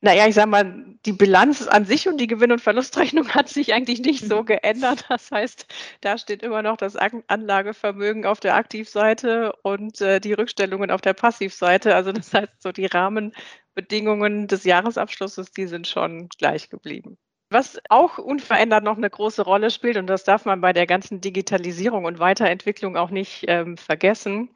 Naja, 0.00 0.28
ich 0.28 0.34
sage 0.36 0.48
mal, 0.48 0.84
die 1.06 1.12
Bilanz 1.12 1.66
an 1.66 1.84
sich 1.84 2.08
und 2.08 2.18
die 2.18 2.28
Gewinn- 2.28 2.52
und 2.52 2.60
Verlustrechnung 2.60 3.28
hat 3.34 3.48
sich 3.48 3.74
eigentlich 3.74 4.00
nicht 4.00 4.24
so 4.24 4.44
geändert. 4.44 5.06
Das 5.08 5.30
heißt, 5.32 5.66
da 6.00 6.18
steht 6.18 6.42
immer 6.42 6.62
noch 6.62 6.76
das 6.76 6.96
Anlagevermögen 6.96 8.24
auf 8.24 8.38
der 8.38 8.54
Aktivseite 8.54 9.52
und 9.62 10.00
äh, 10.00 10.20
die 10.20 10.34
Rückstellungen 10.34 10.92
auf 10.92 11.00
der 11.00 11.14
Passivseite. 11.14 11.96
Also 11.96 12.12
das 12.12 12.32
heißt, 12.32 12.62
so 12.62 12.70
die 12.70 12.86
Rahmenbedingungen 12.86 14.46
des 14.46 14.64
Jahresabschlusses, 14.64 15.50
die 15.50 15.66
sind 15.66 15.88
schon 15.88 16.28
gleich 16.38 16.70
geblieben. 16.70 17.18
Was 17.50 17.80
auch 17.88 18.18
unverändert 18.18 18.84
noch 18.84 18.98
eine 18.98 19.10
große 19.10 19.42
Rolle 19.42 19.70
spielt, 19.70 19.96
und 19.96 20.06
das 20.06 20.22
darf 20.22 20.44
man 20.44 20.60
bei 20.60 20.72
der 20.72 20.86
ganzen 20.86 21.20
Digitalisierung 21.20 22.04
und 22.04 22.18
Weiterentwicklung 22.18 22.96
auch 22.96 23.10
nicht 23.10 23.46
ähm, 23.48 23.76
vergessen, 23.78 24.50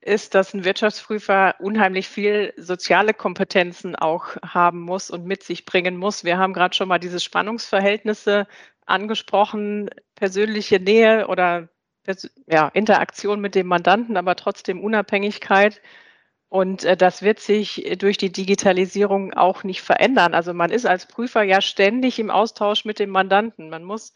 ist, 0.00 0.34
dass 0.34 0.54
ein 0.54 0.64
Wirtschaftsprüfer 0.64 1.56
unheimlich 1.58 2.08
viel 2.08 2.54
soziale 2.56 3.12
Kompetenzen 3.12 3.96
auch 3.96 4.36
haben 4.42 4.80
muss 4.80 5.10
und 5.10 5.26
mit 5.26 5.42
sich 5.42 5.64
bringen 5.64 5.96
muss. 5.96 6.24
Wir 6.24 6.38
haben 6.38 6.54
gerade 6.54 6.74
schon 6.74 6.88
mal 6.88 6.98
diese 6.98 7.20
Spannungsverhältnisse 7.20 8.46
angesprochen, 8.86 9.90
persönliche 10.14 10.80
Nähe 10.80 11.28
oder 11.28 11.68
ja, 12.46 12.68
Interaktion 12.68 13.40
mit 13.40 13.54
dem 13.54 13.66
Mandanten, 13.66 14.16
aber 14.16 14.36
trotzdem 14.36 14.82
Unabhängigkeit. 14.82 15.80
Und 16.48 16.84
äh, 16.84 16.96
das 16.96 17.22
wird 17.22 17.38
sich 17.40 17.96
durch 17.98 18.16
die 18.18 18.32
Digitalisierung 18.32 19.34
auch 19.34 19.64
nicht 19.64 19.82
verändern. 19.82 20.34
Also 20.34 20.52
man 20.54 20.70
ist 20.70 20.86
als 20.86 21.06
Prüfer 21.06 21.42
ja 21.42 21.60
ständig 21.60 22.18
im 22.18 22.30
Austausch 22.30 22.84
mit 22.84 22.98
dem 22.98 23.10
Mandanten. 23.10 23.70
Man 23.70 23.84
muss 23.84 24.14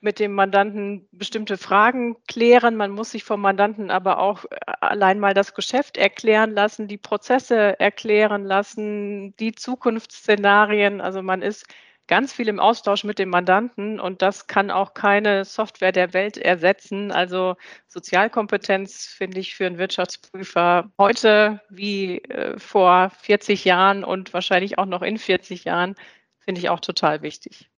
mit 0.00 0.18
dem 0.18 0.32
Mandanten 0.32 1.08
bestimmte 1.12 1.58
Fragen 1.58 2.16
klären. 2.26 2.76
Man 2.76 2.90
muss 2.90 3.10
sich 3.10 3.24
vom 3.24 3.40
Mandanten 3.40 3.90
aber 3.90 4.18
auch 4.18 4.44
äh, 4.46 4.56
allein 4.80 5.18
mal 5.18 5.34
das 5.34 5.54
Geschäft 5.54 5.96
erklären 5.96 6.52
lassen, 6.52 6.88
die 6.88 6.98
Prozesse 6.98 7.78
erklären 7.78 8.44
lassen, 8.44 9.36
die 9.36 9.52
Zukunftsszenarien. 9.52 11.00
Also 11.00 11.22
man 11.22 11.42
ist 11.42 11.66
ganz 12.10 12.32
viel 12.32 12.48
im 12.48 12.58
Austausch 12.58 13.04
mit 13.04 13.20
dem 13.20 13.30
Mandanten 13.30 14.00
und 14.00 14.20
das 14.20 14.48
kann 14.48 14.72
auch 14.72 14.94
keine 14.94 15.44
Software 15.44 15.92
der 15.92 16.12
Welt 16.12 16.36
ersetzen. 16.36 17.12
Also 17.12 17.56
Sozialkompetenz 17.86 19.06
finde 19.06 19.38
ich 19.38 19.54
für 19.54 19.66
einen 19.66 19.78
Wirtschaftsprüfer 19.78 20.90
heute 20.98 21.60
wie 21.70 22.18
äh, 22.24 22.58
vor 22.58 23.10
40 23.20 23.64
Jahren 23.64 24.02
und 24.02 24.34
wahrscheinlich 24.34 24.76
auch 24.76 24.86
noch 24.86 25.02
in 25.02 25.18
40 25.18 25.64
Jahren 25.64 25.94
finde 26.40 26.60
ich 26.60 26.68
auch 26.68 26.80
total 26.80 27.22
wichtig. 27.22 27.69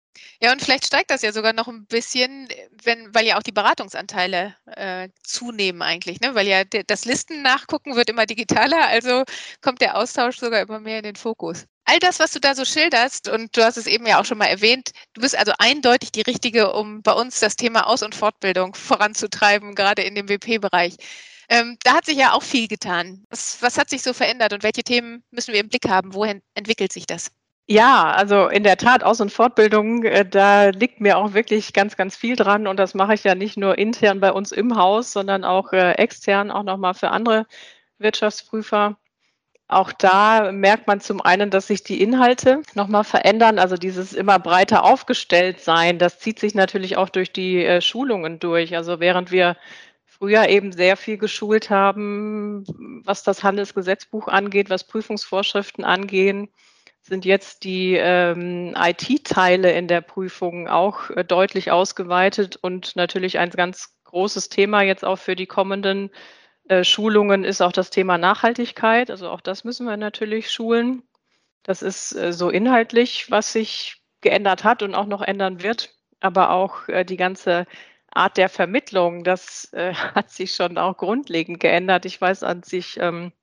Ja, 0.41 0.51
und 0.51 0.61
vielleicht 0.61 0.85
steigt 0.85 1.11
das 1.11 1.21
ja 1.21 1.31
sogar 1.31 1.53
noch 1.53 1.67
ein 1.67 1.85
bisschen, 1.85 2.47
wenn, 2.83 3.13
weil 3.13 3.25
ja 3.25 3.37
auch 3.37 3.43
die 3.43 3.51
Beratungsanteile 3.51 4.55
äh, 4.65 5.09
zunehmen 5.23 5.81
eigentlich, 5.81 6.19
ne? 6.19 6.35
Weil 6.35 6.47
ja 6.47 6.63
das 6.65 7.05
Listen 7.05 7.41
nachgucken 7.41 7.95
wird 7.95 8.09
immer 8.09 8.25
digitaler, 8.25 8.87
also 8.87 9.23
kommt 9.61 9.81
der 9.81 9.97
Austausch 9.97 10.37
sogar 10.37 10.61
immer 10.61 10.79
mehr 10.79 10.97
in 10.97 11.03
den 11.03 11.15
Fokus. 11.15 11.65
All 11.85 11.99
das, 11.99 12.19
was 12.19 12.31
du 12.31 12.39
da 12.39 12.55
so 12.55 12.65
schilderst, 12.65 13.27
und 13.29 13.55
du 13.57 13.63
hast 13.63 13.77
es 13.77 13.87
eben 13.87 14.05
ja 14.05 14.19
auch 14.19 14.25
schon 14.25 14.37
mal 14.37 14.45
erwähnt, 14.45 14.91
du 15.13 15.21
bist 15.21 15.37
also 15.37 15.53
eindeutig 15.57 16.11
die 16.11 16.21
Richtige, 16.21 16.73
um 16.73 17.01
bei 17.01 17.13
uns 17.13 17.39
das 17.39 17.55
Thema 17.55 17.87
Aus- 17.87 18.03
und 18.03 18.15
Fortbildung 18.15 18.75
voranzutreiben, 18.75 19.75
gerade 19.75 20.01
in 20.03 20.15
dem 20.15 20.29
WP-Bereich. 20.29 20.95
Ähm, 21.49 21.77
da 21.83 21.95
hat 21.95 22.05
sich 22.05 22.17
ja 22.17 22.33
auch 22.33 22.43
viel 22.43 22.67
getan. 22.67 23.25
Was, 23.29 23.61
was 23.61 23.77
hat 23.77 23.89
sich 23.89 24.03
so 24.03 24.13
verändert 24.13 24.53
und 24.53 24.63
welche 24.63 24.83
Themen 24.83 25.23
müssen 25.31 25.53
wir 25.53 25.59
im 25.59 25.69
Blick 25.69 25.87
haben? 25.89 26.13
Wohin 26.13 26.41
entwickelt 26.55 26.93
sich 26.93 27.05
das? 27.07 27.31
Ja, 27.69 28.11
also 28.11 28.47
in 28.47 28.63
der 28.63 28.75
Tat 28.77 29.03
Aus- 29.03 29.21
und 29.21 29.31
Fortbildung, 29.31 30.03
äh, 30.03 30.25
da 30.27 30.69
liegt 30.69 30.99
mir 30.99 31.17
auch 31.17 31.33
wirklich 31.33 31.73
ganz, 31.73 31.95
ganz 31.95 32.17
viel 32.17 32.35
dran 32.35 32.67
und 32.67 32.77
das 32.77 32.93
mache 32.93 33.13
ich 33.13 33.23
ja 33.23 33.33
nicht 33.35 33.55
nur 33.55 33.77
intern 33.77 34.19
bei 34.19 34.31
uns 34.33 34.51
im 34.51 34.75
Haus, 34.75 35.13
sondern 35.13 35.45
auch 35.45 35.71
äh, 35.71 35.93
extern, 35.93 36.51
auch 36.51 36.63
nochmal 36.63 36.93
für 36.95 37.09
andere 37.11 37.45
Wirtschaftsprüfer. 37.99 38.97
Auch 39.69 39.93
da 39.93 40.51
merkt 40.51 40.87
man 40.87 41.01
zum 41.01 41.21
einen, 41.21 41.49
dass 41.51 41.67
sich 41.67 41.83
die 41.83 42.01
Inhalte 42.01 42.61
nochmal 42.75 43.05
verändern, 43.05 43.59
also 43.59 43.77
dieses 43.77 44.13
immer 44.13 44.39
breiter 44.39 44.83
aufgestellt 44.85 45.61
sein, 45.61 45.99
das 45.99 46.19
zieht 46.19 46.39
sich 46.39 46.55
natürlich 46.55 46.97
auch 46.97 47.09
durch 47.09 47.33
die 47.33 47.65
äh, 47.65 47.81
Schulungen 47.81 48.39
durch. 48.39 48.75
Also 48.77 48.99
während 48.99 49.31
wir 49.31 49.57
früher 50.05 50.49
eben 50.49 50.71
sehr 50.73 50.97
viel 50.97 51.17
geschult 51.17 51.69
haben, 51.69 52.65
was 53.05 53.23
das 53.23 53.43
Handelsgesetzbuch 53.43 54.27
angeht, 54.27 54.69
was 54.69 54.85
Prüfungsvorschriften 54.85 55.83
angehen, 55.85 56.49
sind 57.11 57.25
jetzt 57.25 57.65
die 57.65 57.95
ähm, 57.95 58.73
IT-Teile 58.73 59.73
in 59.73 59.89
der 59.89 59.99
Prüfung 59.99 60.69
auch 60.69 61.09
äh, 61.09 61.25
deutlich 61.25 61.69
ausgeweitet 61.69 62.55
und 62.55 62.95
natürlich 62.95 63.37
ein 63.37 63.49
ganz 63.49 63.97
großes 64.05 64.47
Thema 64.47 64.81
jetzt 64.81 65.03
auch 65.03 65.17
für 65.17 65.35
die 65.35 65.45
kommenden 65.45 66.09
äh, 66.69 66.85
Schulungen 66.85 67.43
ist 67.43 67.61
auch 67.61 67.73
das 67.73 67.89
Thema 67.89 68.17
Nachhaltigkeit. 68.17 69.11
Also 69.11 69.29
auch 69.29 69.41
das 69.41 69.65
müssen 69.65 69.87
wir 69.87 69.97
natürlich 69.97 70.51
schulen. 70.51 71.03
Das 71.63 71.81
ist 71.81 72.15
äh, 72.15 72.31
so 72.31 72.49
inhaltlich, 72.49 73.29
was 73.29 73.51
sich 73.51 74.01
geändert 74.21 74.63
hat 74.63 74.81
und 74.81 74.95
auch 74.95 75.05
noch 75.05 75.21
ändern 75.21 75.61
wird. 75.61 75.93
Aber 76.21 76.51
auch 76.51 76.87
äh, 76.87 77.03
die 77.03 77.17
ganze 77.17 77.65
Art 78.13 78.37
der 78.37 78.47
Vermittlung, 78.47 79.25
das 79.25 79.65
äh, 79.73 79.93
hat 80.15 80.29
sich 80.29 80.55
schon 80.55 80.77
auch 80.77 80.95
grundlegend 80.95 81.59
geändert. 81.59 82.05
Ich 82.05 82.21
weiß, 82.21 82.43
als 82.43 82.71
ich 82.71 82.97
ähm, 83.01 83.33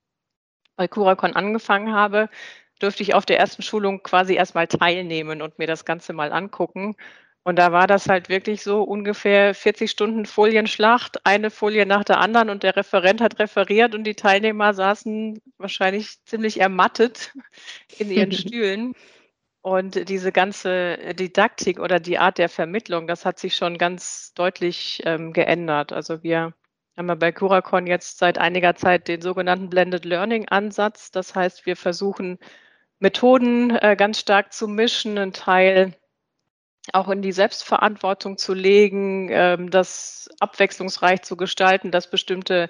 bei 0.77 0.89
Curacon 0.89 1.37
angefangen 1.37 1.93
habe, 1.93 2.31
durfte 2.79 3.03
ich 3.03 3.15
auf 3.15 3.27
der 3.27 3.39
ersten 3.39 3.63
Schulung 3.63 4.03
quasi 4.03 4.35
erstmal 4.35 4.67
teilnehmen 4.67 5.43
und 5.43 5.59
mir 5.59 5.67
das 5.67 5.85
Ganze 5.85 6.13
mal 6.13 6.33
angucken. 6.33 6.97
Und 7.45 7.57
da 7.57 7.73
war 7.73 7.87
das 7.87 8.09
halt 8.09 8.29
wirklich 8.29 8.63
so 8.63 8.83
ungefähr 8.83 9.55
40 9.55 9.91
Stunden 9.91 10.27
Folienschlacht, 10.27 11.25
eine 11.25 11.51
Folie 11.51 11.87
nach 11.87 12.05
der 12.05 12.21
anderen 12.21 12.51
und 12.51 12.63
der 12.63 12.77
Referent 12.77 13.21
hat 13.21 13.39
referiert 13.39 13.95
und 13.95 14.05
die 14.05 14.15
Teilnehmer 14.15 14.75
saßen 14.75 15.41
wahrscheinlich 15.57 16.23
ziemlich 16.25 16.61
ermattet 16.61 17.33
in 17.99 18.11
ihren 18.11 18.33
Stühlen. 18.33 18.95
Und 19.63 20.09
diese 20.09 20.31
ganze 20.33 21.15
Didaktik 21.15 21.81
oder 21.81 22.01
die 22.01 22.19
Art 22.19 22.39
der 22.39 22.49
Vermittlung, 22.49 23.07
das 23.07 23.25
hat 23.25 23.39
sich 23.39 23.57
schon 23.57 23.77
ganz 23.79 24.33
deutlich 24.35 25.03
ähm, 25.05 25.33
geändert. 25.33 25.93
Also 25.93 26.23
wir 26.23 26.55
haben 26.97 27.07
wir 27.07 27.17
bei 27.17 27.33
Curacon 27.33 27.87
jetzt 27.87 28.19
seit 28.19 28.39
einiger 28.39 28.75
Zeit 28.77 29.09
den 29.09 29.23
sogenannten 29.23 29.71
Blended 29.71 30.05
Learning 30.05 30.49
Ansatz. 30.49 31.11
Das 31.11 31.35
heißt, 31.35 31.65
wir 31.65 31.77
versuchen 31.77 32.39
Methoden 33.01 33.71
äh, 33.77 33.97
ganz 33.97 34.19
stark 34.21 34.53
zu 34.53 34.69
mischen, 34.69 35.19
einen 35.19 35.33
Teil 35.33 35.95
auch 36.93 37.09
in 37.09 37.23
die 37.23 37.33
Selbstverantwortung 37.33 38.39
zu 38.39 38.55
legen, 38.55 39.29
ähm, 39.31 39.71
das 39.71 40.29
abwechslungsreich 40.41 41.23
zu 41.23 41.37
gestalten, 41.37 41.91
dass 41.91 42.11
bestimmte 42.11 42.69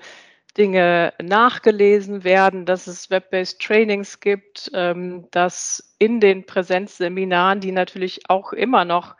Dinge 0.56 1.12
nachgelesen 1.22 2.24
werden, 2.24 2.66
dass 2.66 2.86
es 2.88 3.10
Web-based 3.10 3.60
Trainings 3.60 4.20
gibt, 4.20 4.70
ähm, 4.74 5.28
dass 5.30 5.94
in 5.98 6.20
den 6.20 6.46
Präsenzseminaren, 6.46 7.60
die 7.60 7.72
natürlich 7.72 8.28
auch 8.28 8.52
immer 8.52 8.84
noch 8.84 9.14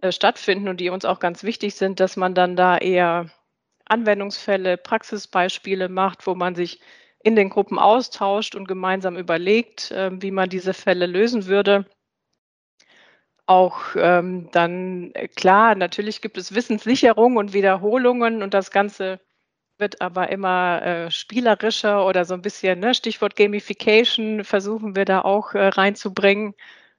äh, 0.00 0.12
stattfinden 0.12 0.68
und 0.68 0.78
die 0.80 0.90
uns 0.90 1.04
auch 1.04 1.18
ganz 1.18 1.42
wichtig 1.42 1.74
sind, 1.74 2.00
dass 2.00 2.16
man 2.16 2.34
dann 2.34 2.54
da 2.54 2.78
eher 2.78 3.30
Anwendungsfälle, 3.86 4.76
Praxisbeispiele 4.76 5.88
macht, 5.88 6.26
wo 6.26 6.34
man 6.34 6.54
sich 6.54 6.80
in 7.22 7.36
den 7.36 7.50
Gruppen 7.50 7.78
austauscht 7.78 8.54
und 8.54 8.68
gemeinsam 8.68 9.16
überlegt, 9.16 9.90
äh, 9.90 10.10
wie 10.22 10.30
man 10.30 10.48
diese 10.48 10.74
Fälle 10.74 11.06
lösen 11.06 11.46
würde. 11.46 11.86
Auch 13.46 13.78
ähm, 13.96 14.50
dann, 14.52 15.10
äh, 15.14 15.28
klar, 15.28 15.74
natürlich 15.74 16.20
gibt 16.20 16.36
es 16.36 16.54
Wissenssicherung 16.54 17.36
und 17.36 17.54
Wiederholungen 17.54 18.42
und 18.42 18.54
das 18.54 18.70
Ganze 18.70 19.20
wird 19.78 20.00
aber 20.00 20.30
immer 20.30 20.82
äh, 20.82 21.10
spielerischer 21.10 22.04
oder 22.04 22.24
so 22.24 22.34
ein 22.34 22.42
bisschen, 22.42 22.80
ne, 22.80 22.94
Stichwort 22.94 23.36
Gamification, 23.36 24.44
versuchen 24.44 24.96
wir 24.96 25.04
da 25.04 25.22
auch 25.22 25.54
äh, 25.54 25.68
reinzubringen. 25.68 26.54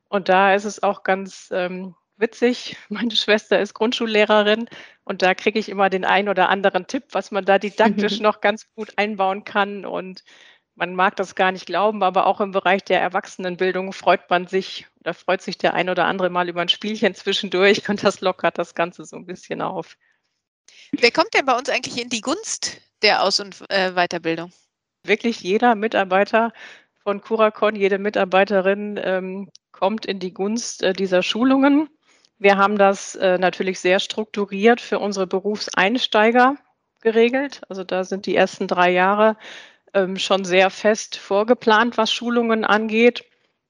Und 0.09 0.29
da 0.29 0.55
ist 0.55 0.65
es 0.65 0.81
auch 0.81 1.03
ganz 1.03 1.49
ähm, 1.53 1.95
witzig. 2.19 2.77
Meine 2.89 3.15
Schwester 3.15 3.59
ist 3.59 3.73
Grundschullehrerin 3.73 4.69
und 5.03 5.21
da 5.21 5.33
kriege 5.33 5.59
ich 5.59 5.69
immer 5.69 5.89
den 5.89 6.05
einen 6.05 6.29
oder 6.29 6.49
anderen 6.49 6.87
Tipp, 6.87 7.05
was 7.11 7.31
man 7.31 7.45
da 7.45 7.57
didaktisch 7.57 8.19
noch 8.19 8.41
ganz 8.41 8.67
gut 8.75 8.93
einbauen 8.97 9.43
kann. 9.43 9.85
Und 9.85 10.23
man 10.75 10.95
mag 10.95 11.15
das 11.15 11.35
gar 11.35 11.51
nicht 11.51 11.65
glauben, 11.65 12.03
aber 12.03 12.25
auch 12.25 12.41
im 12.41 12.51
Bereich 12.51 12.83
der 12.83 13.01
Erwachsenenbildung 13.01 13.91
freut 13.93 14.29
man 14.29 14.47
sich 14.47 14.87
oder 14.99 15.13
freut 15.13 15.41
sich 15.41 15.57
der 15.57 15.73
ein 15.73 15.89
oder 15.89 16.05
andere 16.05 16.29
mal 16.29 16.49
über 16.49 16.61
ein 16.61 16.69
Spielchen 16.69 17.15
zwischendurch 17.15 17.87
und 17.89 18.03
das 18.03 18.21
lockert 18.21 18.57
das 18.57 18.75
Ganze 18.75 19.05
so 19.05 19.15
ein 19.15 19.25
bisschen 19.25 19.61
auf. 19.61 19.97
Wer 20.91 21.11
kommt 21.11 21.33
denn 21.33 21.45
bei 21.45 21.57
uns 21.57 21.69
eigentlich 21.69 22.01
in 22.01 22.09
die 22.09 22.21
Gunst 22.21 22.81
der 23.01 23.23
Aus- 23.23 23.39
und 23.39 23.63
äh, 23.69 23.91
Weiterbildung? 23.93 24.51
Wirklich 25.03 25.41
jeder 25.41 25.75
Mitarbeiter 25.75 26.53
von 27.03 27.21
Curacon, 27.21 27.75
jede 27.75 27.97
Mitarbeiterin 27.97 28.99
ähm, 29.03 29.49
kommt 29.71 30.05
in 30.05 30.19
die 30.19 30.33
Gunst 30.33 30.83
äh, 30.83 30.93
dieser 30.93 31.23
Schulungen. 31.23 31.89
Wir 32.39 32.57
haben 32.57 32.77
das 32.77 33.15
äh, 33.15 33.37
natürlich 33.37 33.81
sehr 33.81 33.99
strukturiert 33.99 34.79
für 34.79 34.99
unsere 34.99 35.27
Berufseinsteiger 35.27 36.55
geregelt. 37.01 37.61
Also 37.67 37.83
da 37.83 38.05
sind 38.05 38.25
die 38.25 38.35
ersten 38.35 38.67
drei 38.67 38.91
Jahre 38.91 39.35
ähm, 39.93 40.17
schon 40.17 40.45
sehr 40.45 40.69
fest 40.69 41.17
vorgeplant, 41.17 41.97
was 41.97 42.11
Schulungen 42.11 42.63
angeht. 42.63 43.25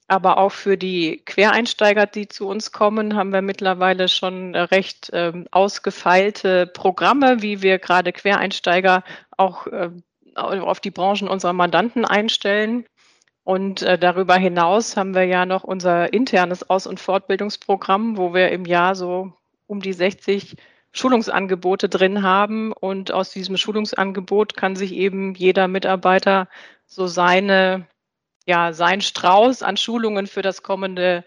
Aber 0.07 0.37
auch 0.37 0.51
für 0.51 0.77
die 0.77 1.21
Quereinsteiger, 1.25 2.07
die 2.07 2.27
zu 2.27 2.47
uns 2.47 2.71
kommen, 2.71 3.15
haben 3.15 3.31
wir 3.31 3.43
mittlerweile 3.43 4.07
schon 4.07 4.55
recht 4.55 5.09
ähm, 5.13 5.47
ausgefeilte 5.51 6.65
Programme, 6.67 7.41
wie 7.41 7.61
wir 7.61 7.77
gerade 7.77 8.11
Quereinsteiger 8.11 9.03
auch 9.37 9.67
äh, 9.67 9.89
auf 10.35 10.79
die 10.79 10.91
Branchen 10.91 11.27
unserer 11.27 11.53
Mandanten 11.53 12.05
einstellen. 12.05 12.85
Und 13.49 13.81
äh, 13.81 13.97
darüber 13.97 14.35
hinaus 14.35 14.95
haben 14.95 15.15
wir 15.15 15.23
ja 15.23 15.43
noch 15.43 15.63
unser 15.63 16.13
internes 16.13 16.69
Aus- 16.69 16.85
und 16.85 16.99
Fortbildungsprogramm, 16.99 18.15
wo 18.15 18.31
wir 18.31 18.51
im 18.51 18.65
Jahr 18.65 18.93
so 18.93 19.33
um 19.65 19.81
die 19.81 19.93
60 19.93 20.55
Schulungsangebote 20.91 21.89
drin 21.89 22.21
haben. 22.21 22.71
Und 22.73 23.11
aus 23.11 23.31
diesem 23.31 23.57
Schulungsangebot 23.57 24.55
kann 24.55 24.75
sich 24.75 24.93
eben 24.93 25.33
jeder 25.33 25.67
Mitarbeiter 25.67 26.47
so 26.85 27.07
seine, 27.07 27.87
ja, 28.45 28.71
sein 28.71 29.01
Strauß 29.01 29.63
an 29.63 29.77
Schulungen 29.77 30.27
für 30.27 30.43
das 30.43 30.61
kommende 30.61 31.25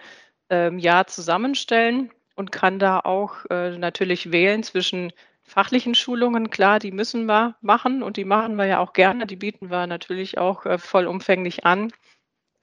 ähm, 0.49 0.79
Jahr 0.79 1.09
zusammenstellen 1.09 2.13
und 2.37 2.53
kann 2.53 2.79
da 2.79 3.01
auch 3.01 3.35
äh, 3.51 3.77
natürlich 3.77 4.31
wählen 4.31 4.63
zwischen 4.63 5.13
fachlichen 5.43 5.97
Schulungen. 5.97 6.51
Klar, 6.51 6.79
die 6.79 6.93
müssen 6.93 7.27
wir 7.27 7.57
machen 7.63 8.01
und 8.05 8.17
die 8.17 8.25
machen 8.25 8.55
wir 8.55 8.67
ja 8.67 8.79
auch 8.79 8.93
gerne. 8.93 9.27
Die 9.27 9.35
bieten 9.35 9.73
wir 9.73 9.89
natürlich 9.89 10.39
auch 10.39 10.67
äh, 10.67 10.79
vollumfänglich 10.79 11.67
an. 11.67 11.91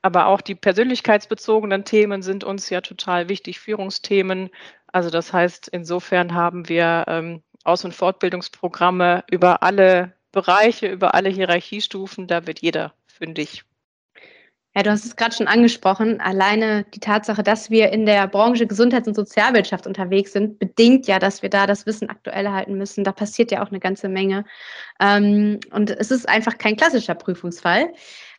Aber 0.01 0.27
auch 0.27 0.41
die 0.41 0.55
persönlichkeitsbezogenen 0.55 1.83
Themen 1.83 2.21
sind 2.21 2.43
uns 2.43 2.69
ja 2.69 2.81
total 2.81 3.27
wichtig, 3.27 3.59
Führungsthemen. 3.59 4.49
Also 4.87 5.09
das 5.09 5.33
heißt, 5.33 5.67
insofern 5.67 6.33
haben 6.33 6.69
wir 6.69 7.05
ähm, 7.07 7.43
Aus- 7.63 7.83
und 7.83 7.93
Fortbildungsprogramme 7.93 9.23
über 9.29 9.61
alle 9.61 10.13
Bereiche, 10.31 10.87
über 10.87 11.15
alle 11.15 11.29
Hierarchiestufen. 11.29 12.27
Da 12.27 12.47
wird 12.47 12.61
jeder 12.61 12.93
fündig. 13.07 13.65
Ja, 14.75 14.83
du 14.83 14.91
hast 14.91 15.03
es 15.03 15.15
gerade 15.15 15.35
schon 15.35 15.47
angesprochen. 15.47 16.21
Alleine 16.21 16.85
die 16.93 16.99
Tatsache, 16.99 17.41
dass 17.41 17.71
wir 17.71 17.91
in 17.91 18.05
der 18.05 18.27
Branche 18.27 18.67
Gesundheits- 18.67 19.07
und 19.07 19.15
Sozialwirtschaft 19.15 19.87
unterwegs 19.87 20.31
sind, 20.31 20.59
bedingt 20.59 21.07
ja, 21.07 21.17
dass 21.17 21.41
wir 21.41 21.49
da 21.49 21.65
das 21.65 21.87
Wissen 21.87 22.09
aktuell 22.09 22.47
halten 22.49 22.75
müssen. 22.75 23.03
Da 23.03 23.11
passiert 23.11 23.51
ja 23.51 23.63
auch 23.63 23.69
eine 23.69 23.79
ganze 23.79 24.09
Menge. 24.09 24.45
Ähm, 25.01 25.59
und 25.71 25.89
es 25.89 26.11
ist 26.11 26.29
einfach 26.29 26.59
kein 26.59 26.77
klassischer 26.77 27.15
Prüfungsfall. 27.15 27.91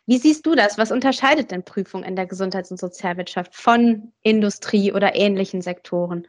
Wie 0.07 0.17
siehst 0.17 0.45
du 0.45 0.55
das? 0.55 0.77
Was 0.77 0.91
unterscheidet 0.91 1.51
denn 1.51 1.63
Prüfung 1.63 2.03
in 2.03 2.15
der 2.15 2.25
Gesundheits- 2.25 2.71
und 2.71 2.79
Sozialwirtschaft 2.79 3.55
von 3.55 4.11
Industrie 4.23 4.91
oder 4.91 5.15
ähnlichen 5.15 5.61
Sektoren? 5.61 6.27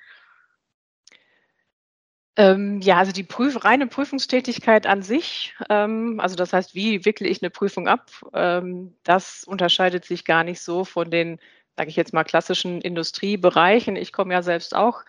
Ähm, 2.37 2.81
ja, 2.81 2.97
also 2.97 3.12
die 3.12 3.25
Prüf 3.25 3.62
reine 3.64 3.87
Prüfungstätigkeit 3.87 4.87
an 4.87 5.02
sich, 5.02 5.55
ähm, 5.69 6.19
also 6.19 6.35
das 6.35 6.55
heißt, 6.55 6.75
wie 6.75 7.05
wickle 7.05 7.29
ich 7.29 7.43
eine 7.43 7.50
Prüfung 7.50 7.88
ab, 7.88 8.11
ähm, 8.33 8.95
das 9.02 9.45
unterscheidet 9.45 10.07
sich 10.07 10.25
gar 10.25 10.43
nicht 10.43 10.62
so 10.62 10.87
von 10.87 11.11
den, 11.11 11.38
sage 11.76 11.91
ich 11.91 11.97
jetzt 11.97 12.14
mal, 12.14 12.25
klassischen 12.25 12.81
Industriebereichen. 12.81 13.97
Ich 13.97 14.12
komme 14.14 14.33
ja 14.33 14.43
selbst 14.43 14.75
auch 14.75 15.05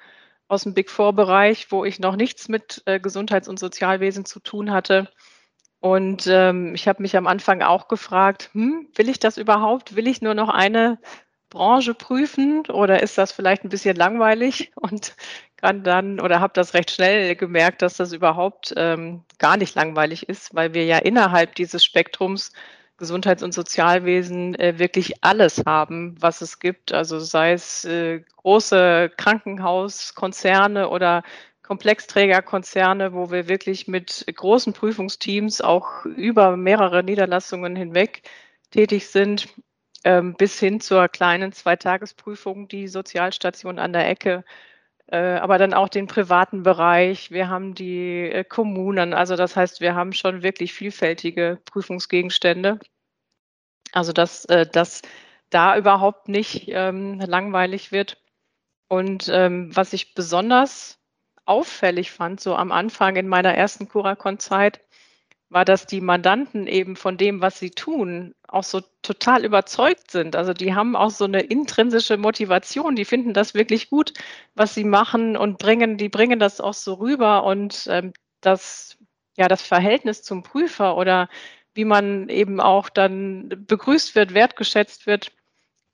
aus 0.50 0.64
dem 0.64 0.74
Big 0.74 0.90
Four-Bereich, 0.90 1.72
wo 1.72 1.86
ich 1.86 2.00
noch 2.00 2.18
nichts 2.18 2.50
mit 2.50 2.84
äh, 2.86 3.00
Gesundheits- 3.00 3.48
und 3.48 3.58
Sozialwesen 3.58 4.26
zu 4.26 4.42
tun 4.42 4.72
hatte. 4.72 5.10
Und 5.84 6.28
ähm, 6.28 6.76
ich 6.76 6.88
habe 6.88 7.02
mich 7.02 7.18
am 7.18 7.28
Anfang 7.28 7.62
auch 7.62 7.90
gefragt, 7.90 8.52
hm, 8.54 8.88
will 8.96 9.10
ich 9.10 9.20
das 9.20 9.38
überhaupt? 9.38 9.98
Will 9.98 10.08
ich 10.08 10.22
nur 10.22 10.34
noch 10.34 10.48
eine 10.48 10.98
Branche 11.50 11.94
prüfen 11.94 12.66
oder 12.68 13.04
ist 13.04 13.18
das 13.18 13.34
vielleicht 13.34 13.66
ein 13.66 13.70
bisschen 13.70 13.98
langweilig? 13.98 14.72
Und 14.78 15.14
kann 15.58 15.84
dann 15.84 16.22
oder 16.22 16.40
habe 16.40 16.54
das 16.56 16.74
recht 16.74 16.90
schnell 16.90 17.36
gemerkt, 17.36 17.82
dass 17.82 17.98
das 17.98 18.14
überhaupt 18.14 18.74
ähm, 18.78 19.24
gar 19.40 19.58
nicht 19.58 19.76
langweilig 19.76 20.30
ist, 20.30 20.56
weil 20.56 20.74
wir 20.74 20.86
ja 20.86 21.00
innerhalb 21.00 21.54
dieses 21.56 21.84
Spektrums 21.84 22.54
Gesundheits- 22.96 23.44
und 23.44 23.54
Sozialwesen 23.54 24.56
äh, 24.56 24.80
wirklich 24.80 25.22
alles 25.22 25.64
haben, 25.66 26.16
was 26.18 26.40
es 26.40 26.60
gibt. 26.60 26.94
Also 26.94 27.20
sei 27.20 27.52
es 27.52 27.84
äh, 27.84 28.22
große 28.38 29.12
Krankenhauskonzerne 29.18 30.88
oder 30.88 31.24
Komplexträgerkonzerne, 31.64 33.14
wo 33.14 33.32
wir 33.32 33.48
wirklich 33.48 33.88
mit 33.88 34.26
großen 34.34 34.74
Prüfungsteams 34.74 35.62
auch 35.62 36.06
über 36.06 36.58
mehrere 36.58 37.04
Niederlassungen 37.04 37.76
hinweg 37.76 38.24
tätig 38.72 39.08
sind, 39.08 39.48
ähm, 40.04 40.36
bis 40.36 40.60
hin 40.60 40.82
zur 40.82 41.08
kleinen 41.08 41.54
Zweitagesprüfung, 41.54 42.68
die 42.68 42.88
Sozialstation 42.88 43.80
an 43.80 43.94
der 43.94 44.10
Ecke 44.10 44.44
äh, 45.08 45.36
aber 45.36 45.58
dann 45.58 45.74
auch 45.74 45.90
den 45.90 46.08
privaten 46.08 46.64
Bereich. 46.64 47.30
Wir 47.30 47.50
haben 47.50 47.76
die 47.76 48.22
äh, 48.22 48.44
Kommunen. 48.44 49.14
Also 49.14 49.36
das 49.36 49.56
heißt, 49.56 49.82
wir 49.82 49.96
haben 49.96 50.14
schon 50.14 50.44
wirklich 50.44 50.74
vielfältige 50.74 51.60
Prüfungsgegenstände. 51.66 52.80
Also 53.92 54.14
dass, 54.14 54.46
äh, 54.46 54.66
dass 54.66 55.02
da 55.52 55.78
überhaupt 55.78 56.30
nicht 56.30 56.66
ähm, 56.70 57.20
langweilig 57.20 57.92
wird. 57.92 58.18
Und 58.88 59.30
ähm, 59.32 59.76
was 59.76 59.94
ich 59.94 60.16
besonders 60.16 61.00
auffällig 61.46 62.12
fand, 62.12 62.40
so 62.40 62.56
am 62.56 62.72
Anfang 62.72 63.16
in 63.16 63.28
meiner 63.28 63.54
ersten 63.54 63.88
Curacon-Zeit, 63.90 64.82
war, 65.54 65.66
dass 65.66 65.86
die 65.86 66.02
Mandanten 66.02 66.68
eben 66.68 66.96
von 66.96 67.18
dem, 67.18 67.42
was 67.42 67.60
sie 67.60 67.70
tun, 67.70 68.34
auch 68.48 68.64
so 68.64 68.82
total 69.02 69.46
überzeugt 69.46 70.12
sind. 70.12 70.36
Also 70.36 70.54
die 70.54 70.74
haben 70.74 70.96
auch 70.96 71.12
so 71.12 71.26
eine 71.26 71.42
intrinsische 71.42 72.18
Motivation. 72.18 72.96
Die 72.96 73.06
finden 73.06 73.34
das 73.34 73.54
wirklich 73.54 73.90
gut, 73.90 74.14
was 74.56 74.74
sie 74.74 74.84
machen 74.84 75.38
und 75.38 75.60
bringen, 75.60 75.98
die 75.98 76.10
bringen 76.10 76.40
das 76.40 76.60
auch 76.60 76.74
so 76.74 76.96
rüber 76.96 77.44
und 77.44 77.88
ähm, 77.90 78.14
das, 78.42 78.98
ja, 79.38 79.48
das 79.48 79.62
Verhältnis 79.62 80.24
zum 80.24 80.44
Prüfer 80.44 80.98
oder 80.98 81.30
wie 81.76 81.86
man 81.86 82.30
eben 82.30 82.60
auch 82.60 82.90
dann 82.90 83.50
begrüßt 83.68 84.16
wird, 84.16 84.34
wertgeschätzt 84.34 85.08
wird, 85.08 85.32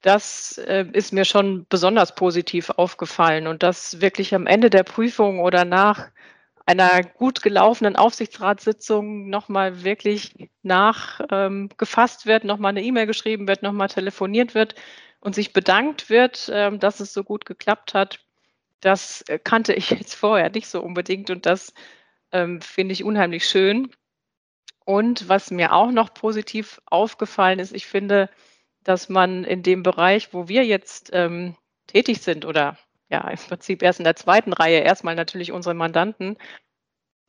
das 0.02 0.58
äh, 0.58 0.86
ist 0.94 1.14
mir 1.14 1.26
schon 1.26 1.66
besonders 1.70 2.16
positiv 2.16 2.70
aufgefallen 2.70 3.48
und 3.48 3.64
das 3.64 4.02
wirklich 4.02 4.34
am 4.34 4.48
Ende 4.48 4.70
der 4.70 4.84
Prüfung 4.84 5.40
oder 5.40 5.66
nach 5.66 6.10
einer 6.66 7.04
gut 7.04 7.42
gelaufenen 7.42 7.96
Aufsichtsratssitzung 7.96 9.28
nochmal 9.30 9.84
wirklich 9.84 10.50
nachgefasst 10.62 12.26
ähm, 12.26 12.30
wird, 12.30 12.44
nochmal 12.44 12.70
eine 12.70 12.84
E-Mail 12.84 13.08
geschrieben 13.08 13.48
wird, 13.48 13.64
nochmal 13.64 13.88
telefoniert 13.88 14.54
wird 14.54 14.76
und 15.20 15.36
sich 15.36 15.52
bedankt 15.52 16.10
wird, 16.10 16.50
ähm, 16.54 16.80
dass 16.80 17.00
es 17.00 17.12
so 17.12 17.24
gut 17.24 17.46
geklappt 17.46 17.94
hat. 17.94 18.20
Das 18.82 19.24
äh, 19.24 19.40
kannte 19.40 19.74
ich 19.74 19.90
jetzt 19.90 20.14
vorher 20.14 20.50
nicht 20.52 20.68
so 20.68 20.82
unbedingt 20.82 21.30
und 21.32 21.46
das 21.46 21.74
ähm, 22.32 22.62
finde 22.62 22.94
ich 22.94 23.04
unheimlich 23.04 23.46
schön. 23.46 23.90
Und 24.86 25.28
was 25.28 25.52
mir 25.52 25.74
auch 25.74 25.92
noch 25.92 26.14
positiv 26.14 26.82
aufgefallen 26.86 27.60
ist, 27.60 27.74
ich 27.74 27.86
finde, 27.88 28.30
dass 28.84 29.10
man 29.10 29.44
in 29.44 29.63
dem 29.63 29.84
Bereich, 29.84 30.34
wo 30.34 30.48
wir 30.48 30.65
jetzt 30.65 31.12
ähm, 31.13 31.56
tätig 31.88 32.22
sind 32.22 32.46
oder 32.46 32.78
ja, 33.10 33.28
im 33.28 33.38
Prinzip 33.38 33.82
erst 33.82 34.00
in 34.00 34.04
der 34.04 34.15
zweiten 34.15 34.54
Reihe 34.54 34.80
erstmal 34.80 35.15
natürlich 35.15 35.52
unsere 35.52 35.76
Mandanten. 35.76 36.38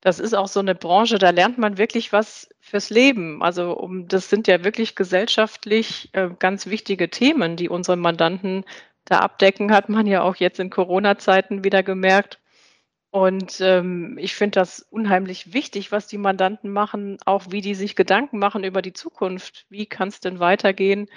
Das 0.01 0.19
ist 0.19 0.35
auch 0.35 0.49
so 0.49 0.61
eine 0.61 0.75
Branche, 0.75 1.19
da 1.19 1.31
lernt 1.31 1.59
man 1.59 1.77
wirklich 1.77 2.13
was 2.13 2.49
fürs 2.61 2.91
Leben. 2.91 3.43
Also 3.43 3.73
um, 3.73 4.09
das 4.09 4.31
sind 4.31 4.49
ja 4.49 4.65
wirklich 4.65 4.95
gesellschaftlich 4.95 6.11
äh, 6.13 6.31
ganz 6.39 6.67
wichtige 6.67 7.11
Themen, 7.11 7.57
die 7.57 7.69
unsere 7.69 7.97
Mandanten 7.97 8.65
da 9.05 9.19
abdecken, 9.19 9.73
hat 9.73 9.89
man 9.89 10.07
ja 10.07 10.23
auch 10.23 10.37
jetzt 10.37 10.61
in 10.61 10.71
Corona-Zeiten 10.71 11.65
wieder 11.65 11.83
gemerkt. 11.83 12.39
Und 13.11 13.61
ähm, 13.61 14.17
ich 14.19 14.35
finde 14.35 14.61
das 14.61 14.87
unheimlich 14.91 15.53
wichtig, 15.53 15.91
was 15.91 16.07
die 16.07 16.19
Mandanten 16.19 16.71
machen, 16.71 17.19
auch 17.27 17.47
wie 17.51 17.61
die 17.61 17.75
sich 17.75 17.97
Gedanken 17.97 18.39
machen 18.39 18.63
über 18.63 18.83
die 18.83 18.93
Zukunft. 18.93 19.67
Wie 19.69 19.87
kann 19.87 20.09
es 20.09 20.21
denn 20.21 20.39
weitergehen? 20.39 21.09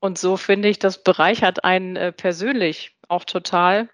Und 0.00 0.18
so 0.18 0.36
finde 0.36 0.68
ich, 0.68 0.78
das 0.78 1.02
bereichert 1.02 1.64
einen 1.64 1.96
äh, 1.96 2.12
persönlich 2.12 2.96
auch 3.08 3.24
total. 3.24 3.88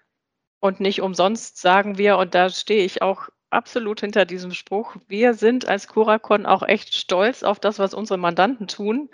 Und 0.59 0.79
nicht 0.79 1.01
umsonst 1.01 1.59
sagen 1.59 1.97
wir, 1.97 2.17
und 2.17 2.35
da 2.35 2.49
stehe 2.49 2.83
ich 2.85 3.01
auch 3.01 3.29
absolut 3.49 4.01
hinter 4.01 4.25
diesem 4.25 4.51
Spruch, 4.51 4.95
wir 5.07 5.33
sind 5.33 5.67
als 5.67 5.87
Curacon 5.87 6.45
auch 6.45 6.63
echt 6.63 6.95
stolz 6.95 7.43
auf 7.43 7.59
das, 7.59 7.79
was 7.79 7.93
unsere 7.93 8.17
Mandanten 8.17 8.67
tun 8.67 9.09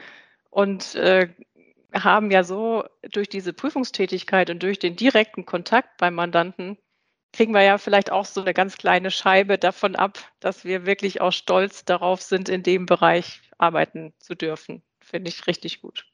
und 0.49 0.95
äh, 0.95 1.29
haben 1.93 2.31
ja 2.31 2.43
so 2.43 2.83
durch 3.11 3.29
diese 3.29 3.53
Prüfungstätigkeit 3.53 4.49
und 4.49 4.63
durch 4.63 4.79
den 4.79 4.95
direkten 4.95 5.45
Kontakt 5.45 5.97
beim 5.97 6.15
Mandanten 6.15 6.77
kriegen 7.33 7.53
wir 7.53 7.61
ja 7.61 7.77
vielleicht 7.77 8.11
auch 8.11 8.25
so 8.25 8.41
eine 8.41 8.53
ganz 8.53 8.77
kleine 8.77 9.11
Scheibe 9.11 9.57
davon 9.57 9.95
ab, 9.95 10.19
dass 10.39 10.65
wir 10.65 10.85
wirklich 10.85 11.21
auch 11.21 11.31
stolz 11.31 11.85
darauf 11.85 12.21
sind, 12.21 12.49
in 12.49 12.63
dem 12.63 12.85
Bereich 12.85 13.41
arbeiten 13.57 14.13
zu 14.19 14.35
dürfen. 14.35 14.83
Finde 14.99 15.29
ich 15.29 15.47
richtig 15.47 15.81
gut. 15.81 16.10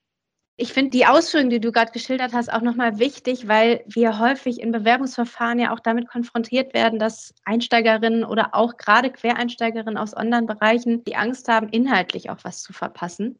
Ich 0.59 0.73
finde 0.73 0.89
die 0.89 1.05
Ausführungen, 1.05 1.51
die 1.51 1.59
du 1.59 1.71
gerade 1.71 1.91
geschildert 1.91 2.33
hast, 2.33 2.51
auch 2.51 2.61
nochmal 2.61 2.97
wichtig, 2.97 3.47
weil 3.47 3.83
wir 3.85 4.17
häufig 4.17 4.59
in 4.59 4.71
Bewerbungsverfahren 4.71 5.59
ja 5.59 5.71
auch 5.71 5.79
damit 5.79 6.07
konfrontiert 6.07 6.73
werden, 6.73 6.97
dass 6.97 7.35
Einsteigerinnen 7.45 8.23
oder 8.23 8.55
auch 8.55 8.75
gerade 8.77 9.11
Quereinsteigerinnen 9.11 9.97
aus 9.97 10.17
Online-Bereichen 10.17 11.03
die 11.03 11.15
Angst 11.15 11.47
haben, 11.47 11.69
inhaltlich 11.69 12.31
auch 12.31 12.39
was 12.41 12.63
zu 12.63 12.73
verpassen. 12.73 13.39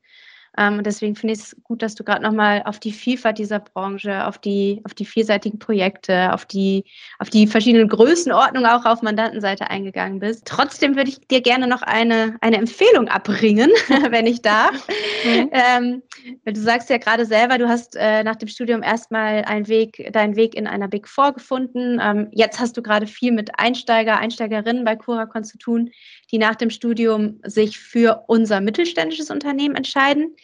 Ähm, 0.58 0.80
und 0.80 0.88
deswegen 0.88 1.16
finde 1.16 1.34
ich 1.34 1.40
es 1.40 1.56
gut, 1.64 1.82
dass 1.82 1.96
du 1.96 2.04
gerade 2.04 2.24
nochmal 2.24 2.64
auf 2.66 2.80
die 2.80 2.92
Vielfalt 2.92 3.38
dieser 3.38 3.60
Branche, 3.60 4.26
auf 4.26 4.38
die, 4.38 4.82
auf 4.84 4.94
die 4.94 5.06
vielseitigen 5.06 5.60
Projekte, 5.60 6.34
auf 6.34 6.46
die, 6.46 6.84
auf 7.20 7.30
die 7.30 7.48
verschiedenen 7.48 7.88
Größenordnungen 7.88 8.70
auch 8.70 8.86
auf 8.86 9.02
Mandantenseite 9.02 9.70
eingegangen 9.70 10.20
bist. 10.20 10.46
Trotzdem 10.46 10.96
würde 10.96 11.10
ich 11.10 11.20
dir 11.28 11.42
gerne 11.42 11.68
noch 11.68 11.84
eine, 11.84 12.38
eine 12.42 12.58
Empfehlung 12.58 13.08
abbringen, 13.08 13.70
wenn 14.10 14.26
ich 14.26 14.42
darf. 14.42 14.88
Mhm. 15.24 15.50
Ähm, 15.52 16.04
du 16.46 16.60
sagst 16.60 16.90
ja 16.90 16.98
gerade 16.98 17.26
selber, 17.26 17.58
du 17.58 17.70
hast 17.70 17.96
äh, 17.96 18.24
nach 18.24 18.36
dem 18.36 18.48
Studium 18.48 18.82
erstmal 18.82 19.46
einen 19.46 19.68
Weg, 19.68 20.12
deinen 20.12 20.36
Weg 20.36 20.56
in 20.56 20.68
einer 20.68 20.88
Big 20.88 21.08
Four 21.08 21.34
gefunden. 21.34 22.00
Ähm, 22.02 22.30
jetzt 22.32 22.60
hast 22.60 22.76
du 22.78 22.82
gerade 22.82 23.06
viel 23.06 23.32
mit 23.32 23.60
Einsteiger, 23.60 24.18
Einsteigerinnen 24.18 24.84
bei 24.84 24.96
Curacon 24.96 25.44
zu 25.44 25.58
tun, 25.58 25.92
die 26.32 26.40
nach 26.40 26.56
dem 26.56 26.70
Studium 26.70 27.40
sich 27.44 27.80
für 27.80 28.24
unser 28.28 28.60
mittelständisches 28.60 29.30
Unternehmen 29.30 29.76
entscheiden. 29.76 30.36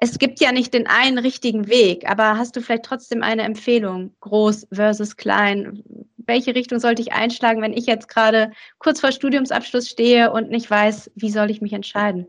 Es 0.00 0.18
gibt 0.18 0.40
ja 0.40 0.52
nicht 0.52 0.72
den 0.74 0.86
einen 0.86 1.18
richtigen 1.18 1.68
Weg, 1.68 2.08
aber 2.08 2.38
hast 2.38 2.54
du 2.54 2.60
vielleicht 2.60 2.84
trotzdem 2.84 3.22
eine 3.22 3.42
Empfehlung, 3.42 4.14
groß 4.20 4.68
versus 4.72 5.16
klein? 5.16 5.82
Welche 6.16 6.54
Richtung 6.54 6.78
sollte 6.78 7.02
ich 7.02 7.12
einschlagen, 7.12 7.62
wenn 7.62 7.72
ich 7.72 7.86
jetzt 7.86 8.08
gerade 8.08 8.52
kurz 8.78 9.00
vor 9.00 9.10
Studiumsabschluss 9.10 9.88
stehe 9.88 10.30
und 10.30 10.50
nicht 10.50 10.70
weiß, 10.70 11.10
wie 11.16 11.30
soll 11.30 11.50
ich 11.50 11.60
mich 11.60 11.72
entscheiden? 11.72 12.28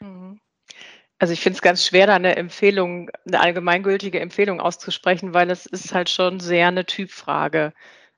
Mhm. 0.00 0.40
Also 1.18 1.32
ich 1.32 1.40
finde 1.40 1.56
es 1.56 1.62
ganz 1.62 1.86
schwer, 1.86 2.06
da 2.06 2.16
eine 2.16 2.36
Empfehlung, 2.36 3.10
eine 3.26 3.40
allgemeingültige 3.40 4.20
Empfehlung 4.20 4.60
auszusprechen, 4.60 5.32
weil 5.32 5.50
es 5.50 5.64
ist 5.64 5.94
halt 5.94 6.10
schon 6.10 6.40
sehr 6.40 6.68
eine 6.68 6.84
Typfrage. 6.84 7.72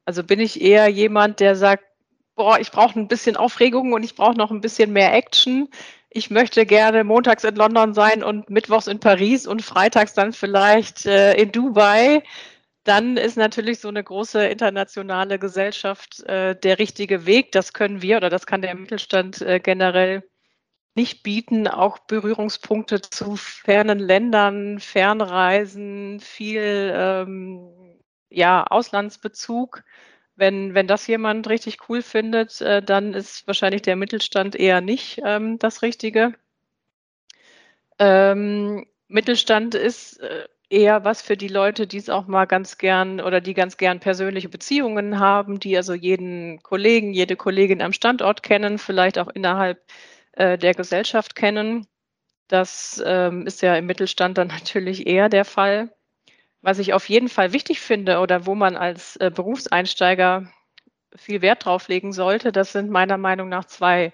Also 0.05 0.25
bin 0.25 0.41
ich 0.41 0.61
eher 0.61 0.89
jemand, 0.89 1.39
der 1.39 1.55
sagt, 1.55 1.85
boah, 2.35 2.59
ich 2.59 2.73
brauche 2.73 2.99
ein 2.99 3.07
bisschen 3.07 3.37
Aufregung 3.37 3.93
und 3.93 4.03
ich 4.03 4.17
brauche 4.17 4.37
noch 4.37 4.51
ein 4.51 4.61
bisschen 4.61 4.93
mehr 4.93 5.15
Action 5.15 5.69
ich 6.19 6.31
möchte 6.31 6.67
gerne 6.67 7.05
montags 7.05 7.45
in 7.45 7.55
London 7.55 7.95
sein 7.95 8.25
und 8.25 8.51
mittwochs 8.51 8.89
in 8.89 8.99
Paris 8.99 9.47
und 9.47 9.63
freitags 9.63 10.15
dann 10.15 10.33
vielleicht 10.33 11.07
äh, 11.07 11.35
in 11.35 11.53
Dubai, 11.53 12.23
dann 12.83 13.17
ist 13.17 13.37
natürlich 13.37 13.79
so 13.81 13.89
eine 13.89 14.03
große 14.03 14.45
internationale 14.47 15.39
Gesellschaft 15.39 16.25
äh, 16.25 16.59
der 16.59 16.79
richtige 16.81 17.25
Weg. 17.25 17.53
Das 17.53 17.73
können 17.73 18.03
wir 18.03 18.17
oder 18.17 18.31
das 18.31 18.47
kann 18.47 18.63
der 18.63 18.75
Mittelstand 18.75 19.41
äh, 19.43 19.61
generell 19.61 20.29
nicht 20.97 21.23
bieten. 21.23 21.69
Auch 21.69 21.99
Berührungspunkte 22.01 23.01
zu 23.01 23.37
fernen 23.37 24.01
Ländern, 24.01 24.81
Fernreisen, 24.81 26.19
viel 26.19 26.93
ähm, 26.95 28.01
ja, 28.31 28.65
Auslandsbezug. 28.65 29.85
Wenn, 30.39 30.73
wenn 30.73 30.87
das 30.87 31.09
jemand 31.09 31.49
richtig 31.49 31.89
cool 31.89 32.01
findet, 32.01 32.61
äh, 32.61 32.81
dann 32.81 33.13
ist 33.13 33.47
wahrscheinlich 33.49 33.83
der 33.83 33.97
Mittelstand 33.97 34.55
eher 34.55 34.81
nicht 34.81 35.21
ähm, 35.25 35.59
das 35.59 35.83
Richtige. 35.83 36.35
Ähm, 37.99 38.87
Mittelstand 39.09 39.75
ist 39.75 40.21
äh, 40.21 40.47
eher 40.71 41.05
was 41.05 41.23
für 41.23 41.37
die 41.37 41.49
Leute, 41.49 41.89
die 41.89 41.97
es 41.97 42.09
auch 42.09 42.29
mal 42.29 42.45
ganz 42.45 42.79
gern 42.79 43.21
oder 43.21 43.41
die 43.41 43.55
ganz 43.55 43.77
gern 43.79 43.99
persönliche 43.99 44.49
Beziehungen 44.49 45.19
haben, 45.19 45.59
die 45.59 45.77
also 45.77 45.93
jeden 45.93 46.63
Kollegen, 46.63 47.13
jede 47.13 47.35
Kollegin 47.35 47.83
am 47.83 47.93
Standort 47.93 48.45
kennen, 48.45 48.79
vielleicht 48.79 49.19
auch 49.19 49.29
innerhalb 49.29 49.83
äh, 50.33 50.57
der 50.57 50.75
Gesellschaft 50.75 51.35
kennen. 51.35 51.89
Das 52.47 53.03
ähm, 53.05 53.45
ist 53.47 53.61
ja 53.63 53.75
im 53.77 53.87
Mittelstand 53.87 54.39
dann 54.39 54.49
natürlich 54.61 55.09
eher 55.09 55.29
der 55.29 55.45
Fall. 55.45 55.91
Was 56.69 56.79
ich 56.79 56.93
auf 56.93 57.09
jeden 57.09 57.31
Fall 57.31 57.55
wichtig 57.55 57.81
finde 57.81 58.19
oder 58.19 58.45
wo 58.45 58.55
man 58.55 58.77
als 58.77 59.17
äh, 59.17 59.31
Berufseinsteiger 59.35 60.53
viel 61.17 61.41
Wert 61.41 61.65
drauf 61.65 61.89
legen 61.89 62.13
sollte, 62.13 62.53
das 62.53 62.73
sind 62.73 62.91
meiner 62.91 63.17
Meinung 63.17 63.49
nach 63.49 63.65
zwei 63.65 64.13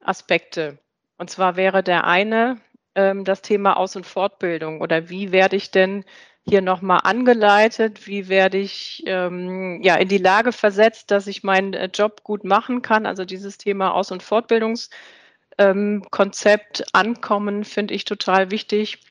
Aspekte. 0.00 0.78
Und 1.16 1.30
zwar 1.30 1.56
wäre 1.56 1.82
der 1.82 2.04
eine 2.04 2.60
ähm, 2.94 3.24
das 3.24 3.40
Thema 3.40 3.78
Aus- 3.78 3.96
und 3.96 4.04
Fortbildung 4.04 4.82
oder 4.82 5.08
wie 5.08 5.32
werde 5.32 5.56
ich 5.56 5.70
denn 5.70 6.04
hier 6.46 6.60
nochmal 6.60 7.00
angeleitet, 7.04 8.06
wie 8.06 8.28
werde 8.28 8.58
ich 8.58 9.02
ähm, 9.06 9.80
ja 9.82 9.96
in 9.96 10.08
die 10.08 10.18
Lage 10.18 10.52
versetzt, 10.52 11.10
dass 11.10 11.26
ich 11.26 11.42
meinen 11.42 11.72
äh, 11.72 11.86
Job 11.86 12.22
gut 12.22 12.44
machen 12.44 12.82
kann. 12.82 13.06
Also 13.06 13.24
dieses 13.24 13.56
Thema 13.56 13.94
Aus- 13.94 14.12
und 14.12 14.22
Fortbildungskonzept 14.22 16.80
ähm, 16.80 16.86
ankommen 16.92 17.64
finde 17.64 17.94
ich 17.94 18.04
total 18.04 18.50
wichtig. 18.50 19.07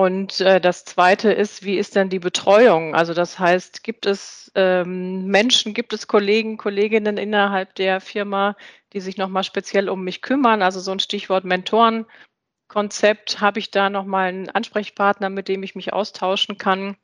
Und 0.00 0.40
äh, 0.40 0.62
das 0.62 0.86
Zweite 0.86 1.30
ist, 1.30 1.62
wie 1.62 1.76
ist 1.76 1.94
denn 1.94 2.08
die 2.08 2.20
Betreuung? 2.20 2.94
Also 2.94 3.12
das 3.12 3.38
heißt, 3.38 3.84
gibt 3.84 4.06
es 4.06 4.50
ähm, 4.54 5.26
Menschen, 5.26 5.74
gibt 5.74 5.92
es 5.92 6.06
Kollegen, 6.06 6.56
Kolleginnen 6.56 7.18
innerhalb 7.18 7.74
der 7.74 8.00
Firma, 8.00 8.56
die 8.94 9.00
sich 9.00 9.18
nochmal 9.18 9.44
speziell 9.44 9.90
um 9.90 10.02
mich 10.02 10.22
kümmern? 10.22 10.62
Also 10.62 10.80
so 10.80 10.90
ein 10.90 11.00
Stichwort 11.00 11.44
Mentorenkonzept. 11.44 13.42
Habe 13.42 13.58
ich 13.58 13.70
da 13.70 13.90
nochmal 13.90 14.28
einen 14.30 14.48
Ansprechpartner, 14.48 15.28
mit 15.28 15.48
dem 15.48 15.62
ich 15.62 15.74
mich 15.74 15.92
austauschen 15.92 16.56
kann? 16.56 16.96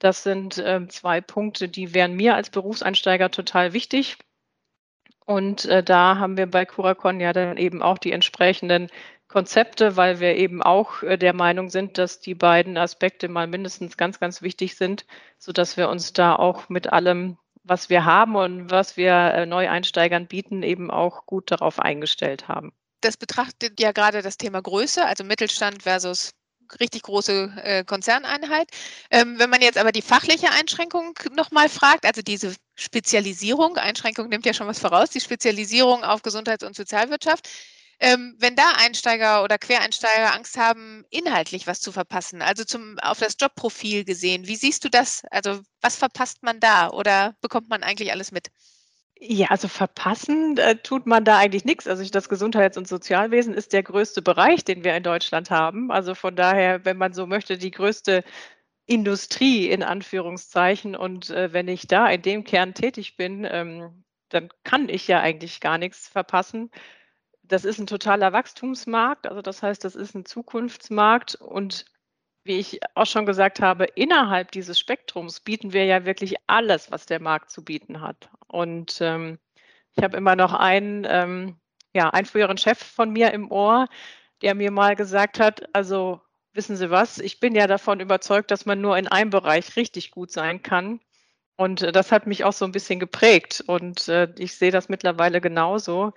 Das 0.00 0.24
sind 0.24 0.58
äh, 0.58 0.88
zwei 0.88 1.20
Punkte, 1.20 1.68
die 1.68 1.94
wären 1.94 2.16
mir 2.16 2.34
als 2.34 2.50
Berufseinsteiger 2.50 3.30
total 3.30 3.74
wichtig. 3.74 4.18
Und 5.24 5.66
äh, 5.66 5.84
da 5.84 6.18
haben 6.18 6.36
wir 6.36 6.50
bei 6.50 6.64
Curacon 6.64 7.20
ja 7.20 7.32
dann 7.32 7.58
eben 7.58 7.80
auch 7.80 7.98
die 7.98 8.10
entsprechenden 8.10 8.90
Konzepte, 9.30 9.96
weil 9.96 10.18
wir 10.18 10.36
eben 10.36 10.60
auch 10.60 11.02
äh, 11.04 11.16
der 11.16 11.32
Meinung 11.32 11.70
sind, 11.70 11.98
dass 11.98 12.20
die 12.20 12.34
beiden 12.34 12.76
Aspekte 12.76 13.28
mal 13.28 13.46
mindestens 13.46 13.96
ganz, 13.96 14.18
ganz 14.18 14.42
wichtig 14.42 14.76
sind, 14.76 15.06
sodass 15.38 15.76
wir 15.76 15.88
uns 15.88 16.12
da 16.12 16.34
auch 16.34 16.68
mit 16.68 16.92
allem, 16.92 17.38
was 17.62 17.88
wir 17.90 18.04
haben 18.04 18.34
und 18.34 18.70
was 18.70 18.96
wir 18.96 19.12
äh, 19.12 19.46
Neueinsteigern 19.46 20.26
bieten, 20.26 20.64
eben 20.64 20.90
auch 20.90 21.26
gut 21.26 21.52
darauf 21.52 21.78
eingestellt 21.78 22.48
haben. 22.48 22.72
Das 23.02 23.16
betrachtet 23.16 23.78
ja 23.80 23.92
gerade 23.92 24.20
das 24.20 24.36
Thema 24.36 24.60
Größe, 24.60 25.04
also 25.06 25.22
Mittelstand 25.22 25.84
versus 25.84 26.32
richtig 26.80 27.02
große 27.02 27.52
äh, 27.62 27.84
Konzerneinheit. 27.84 28.68
Ähm, 29.12 29.38
wenn 29.38 29.50
man 29.50 29.62
jetzt 29.62 29.78
aber 29.78 29.92
die 29.92 30.02
fachliche 30.02 30.50
Einschränkung 30.50 31.14
nochmal 31.34 31.68
fragt, 31.68 32.04
also 32.04 32.20
diese 32.20 32.54
Spezialisierung, 32.74 33.76
Einschränkung 33.76 34.28
nimmt 34.28 34.44
ja 34.44 34.54
schon 34.54 34.66
was 34.66 34.80
voraus, 34.80 35.10
die 35.10 35.20
Spezialisierung 35.20 36.02
auf 36.02 36.22
Gesundheits- 36.22 36.64
und 36.64 36.74
Sozialwirtschaft, 36.74 37.48
ähm, 38.00 38.34
wenn 38.38 38.56
da 38.56 38.72
Einsteiger 38.78 39.44
oder 39.44 39.58
Quereinsteiger 39.58 40.34
Angst 40.34 40.56
haben, 40.56 41.04
inhaltlich 41.10 41.66
was 41.66 41.80
zu 41.80 41.92
verpassen, 41.92 42.40
also 42.40 42.64
zum, 42.64 42.98
auf 43.00 43.18
das 43.18 43.36
Jobprofil 43.38 44.04
gesehen, 44.04 44.46
wie 44.46 44.56
siehst 44.56 44.84
du 44.84 44.88
das? 44.88 45.22
Also 45.30 45.60
was 45.82 45.96
verpasst 45.96 46.42
man 46.42 46.60
da 46.60 46.88
oder 46.88 47.36
bekommt 47.42 47.68
man 47.68 47.82
eigentlich 47.82 48.10
alles 48.10 48.32
mit? 48.32 48.48
Ja, 49.22 49.48
also 49.48 49.68
verpassen 49.68 50.56
äh, 50.56 50.76
tut 50.76 51.06
man 51.06 51.26
da 51.26 51.36
eigentlich 51.36 51.66
nichts. 51.66 51.86
Also 51.86 52.02
das 52.08 52.30
Gesundheits- 52.30 52.78
und 52.78 52.88
Sozialwesen 52.88 53.52
ist 53.52 53.74
der 53.74 53.82
größte 53.82 54.22
Bereich, 54.22 54.64
den 54.64 54.82
wir 54.82 54.96
in 54.96 55.02
Deutschland 55.02 55.50
haben. 55.50 55.90
Also 55.90 56.14
von 56.14 56.34
daher, 56.34 56.86
wenn 56.86 56.96
man 56.96 57.12
so 57.12 57.26
möchte, 57.26 57.58
die 57.58 57.70
größte 57.70 58.24
Industrie 58.86 59.68
in 59.68 59.82
Anführungszeichen. 59.82 60.96
Und 60.96 61.28
äh, 61.28 61.52
wenn 61.52 61.68
ich 61.68 61.86
da 61.86 62.08
in 62.08 62.22
dem 62.22 62.44
Kern 62.44 62.72
tätig 62.72 63.16
bin, 63.16 63.46
ähm, 63.50 64.04
dann 64.30 64.48
kann 64.64 64.88
ich 64.88 65.06
ja 65.06 65.20
eigentlich 65.20 65.60
gar 65.60 65.76
nichts 65.76 66.08
verpassen 66.08 66.70
das 67.50 67.64
ist 67.64 67.78
ein 67.78 67.86
totaler 67.86 68.32
Wachstumsmarkt, 68.32 69.26
also 69.26 69.42
das 69.42 69.62
heißt, 69.62 69.84
das 69.84 69.96
ist 69.96 70.14
ein 70.14 70.24
Zukunftsmarkt 70.24 71.34
und 71.34 71.84
wie 72.44 72.58
ich 72.58 72.80
auch 72.94 73.06
schon 73.06 73.26
gesagt 73.26 73.60
habe, 73.60 73.84
innerhalb 73.84 74.50
dieses 74.52 74.78
Spektrums 74.78 75.40
bieten 75.40 75.72
wir 75.72 75.84
ja 75.84 76.06
wirklich 76.06 76.36
alles, 76.46 76.90
was 76.90 77.06
der 77.06 77.20
Markt 77.20 77.50
zu 77.50 77.62
bieten 77.62 78.00
hat. 78.00 78.30
Und 78.46 78.98
ähm, 79.00 79.38
ich 79.94 80.02
habe 80.02 80.16
immer 80.16 80.36
noch 80.36 80.54
einen, 80.54 81.06
ähm, 81.08 81.56
ja, 81.92 82.08
einen 82.10 82.26
früheren 82.26 82.56
Chef 82.56 82.78
von 82.78 83.10
mir 83.10 83.32
im 83.32 83.50
Ohr, 83.50 83.88
der 84.42 84.54
mir 84.54 84.70
mal 84.70 84.96
gesagt 84.96 85.38
hat, 85.38 85.68
also 85.74 86.20
wissen 86.54 86.76
Sie 86.76 86.90
was, 86.90 87.18
ich 87.18 87.40
bin 87.40 87.54
ja 87.54 87.66
davon 87.66 88.00
überzeugt, 88.00 88.50
dass 88.50 88.64
man 88.64 88.80
nur 88.80 88.96
in 88.96 89.06
einem 89.06 89.30
Bereich 89.30 89.76
richtig 89.76 90.10
gut 90.10 90.30
sein 90.30 90.62
kann. 90.62 91.00
Und 91.56 91.82
äh, 91.82 91.92
das 91.92 92.10
hat 92.10 92.26
mich 92.26 92.44
auch 92.44 92.54
so 92.54 92.64
ein 92.64 92.72
bisschen 92.72 93.00
geprägt. 93.00 93.62
Und 93.66 94.08
äh, 94.08 94.32
ich 94.38 94.56
sehe 94.56 94.70
das 94.70 94.88
mittlerweile 94.88 95.42
genauso 95.42 96.14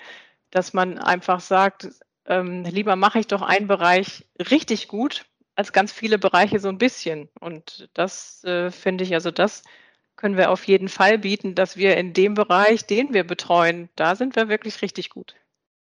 dass 0.54 0.72
man 0.74 1.00
einfach 1.00 1.40
sagt, 1.40 1.90
ähm, 2.28 2.64
lieber 2.64 2.96
mache 2.96 3.20
ich 3.20 3.28
doch 3.28 3.42
einen 3.42 3.68
Bereich 3.68 4.26
richtig 4.52 4.88
gut 4.88 5.26
als 5.56 5.74
ganz 5.74 5.92
viele 5.92 6.20
Bereiche 6.20 6.60
so 6.60 6.70
ein 6.70 6.78
bisschen. 6.78 7.28
Und 7.40 7.90
das 7.96 8.44
äh, 8.44 8.70
finde 8.70 9.04
ich, 9.04 9.14
also 9.16 9.32
das 9.32 9.64
können 10.16 10.38
wir 10.38 10.52
auf 10.52 10.66
jeden 10.66 10.90
Fall 10.90 11.18
bieten, 11.18 11.56
dass 11.56 11.76
wir 11.76 11.98
in 11.98 12.14
dem 12.14 12.36
Bereich, 12.36 12.86
den 12.86 13.14
wir 13.14 13.24
betreuen, 13.24 13.90
da 13.96 14.16
sind 14.16 14.36
wir 14.36 14.48
wirklich 14.48 14.84
richtig 14.84 15.10
gut. 15.10 15.36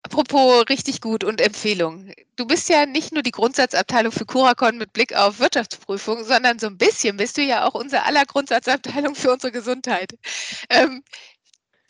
Apropos 0.05 0.69
richtig 0.69 1.01
gut 1.01 1.25
und 1.25 1.41
Empfehlung. 1.41 2.13
Du 2.37 2.47
bist 2.47 2.69
ja 2.69 2.87
nicht 2.87 3.13
nur 3.13 3.23
die 3.23 3.31
Grundsatzabteilung 3.31 4.13
für 4.13 4.27
Curacon 4.27 4.79
mit 4.79 4.93
Blick 4.93 5.15
auf 5.15 5.41
Wirtschaftsprüfung, 5.41 6.25
sondern 6.25 6.59
so 6.59 6.69
ein 6.69 6.79
bisschen 6.79 7.17
bist 7.17 7.37
du 7.37 7.43
ja 7.43 7.67
auch 7.67 7.75
unsere 7.75 8.05
aller 8.05 8.25
Grundsatzabteilung 8.25 9.15
für 9.17 9.33
unsere 9.33 9.53
Gesundheit. 9.53 10.13
Ähm, 10.71 11.03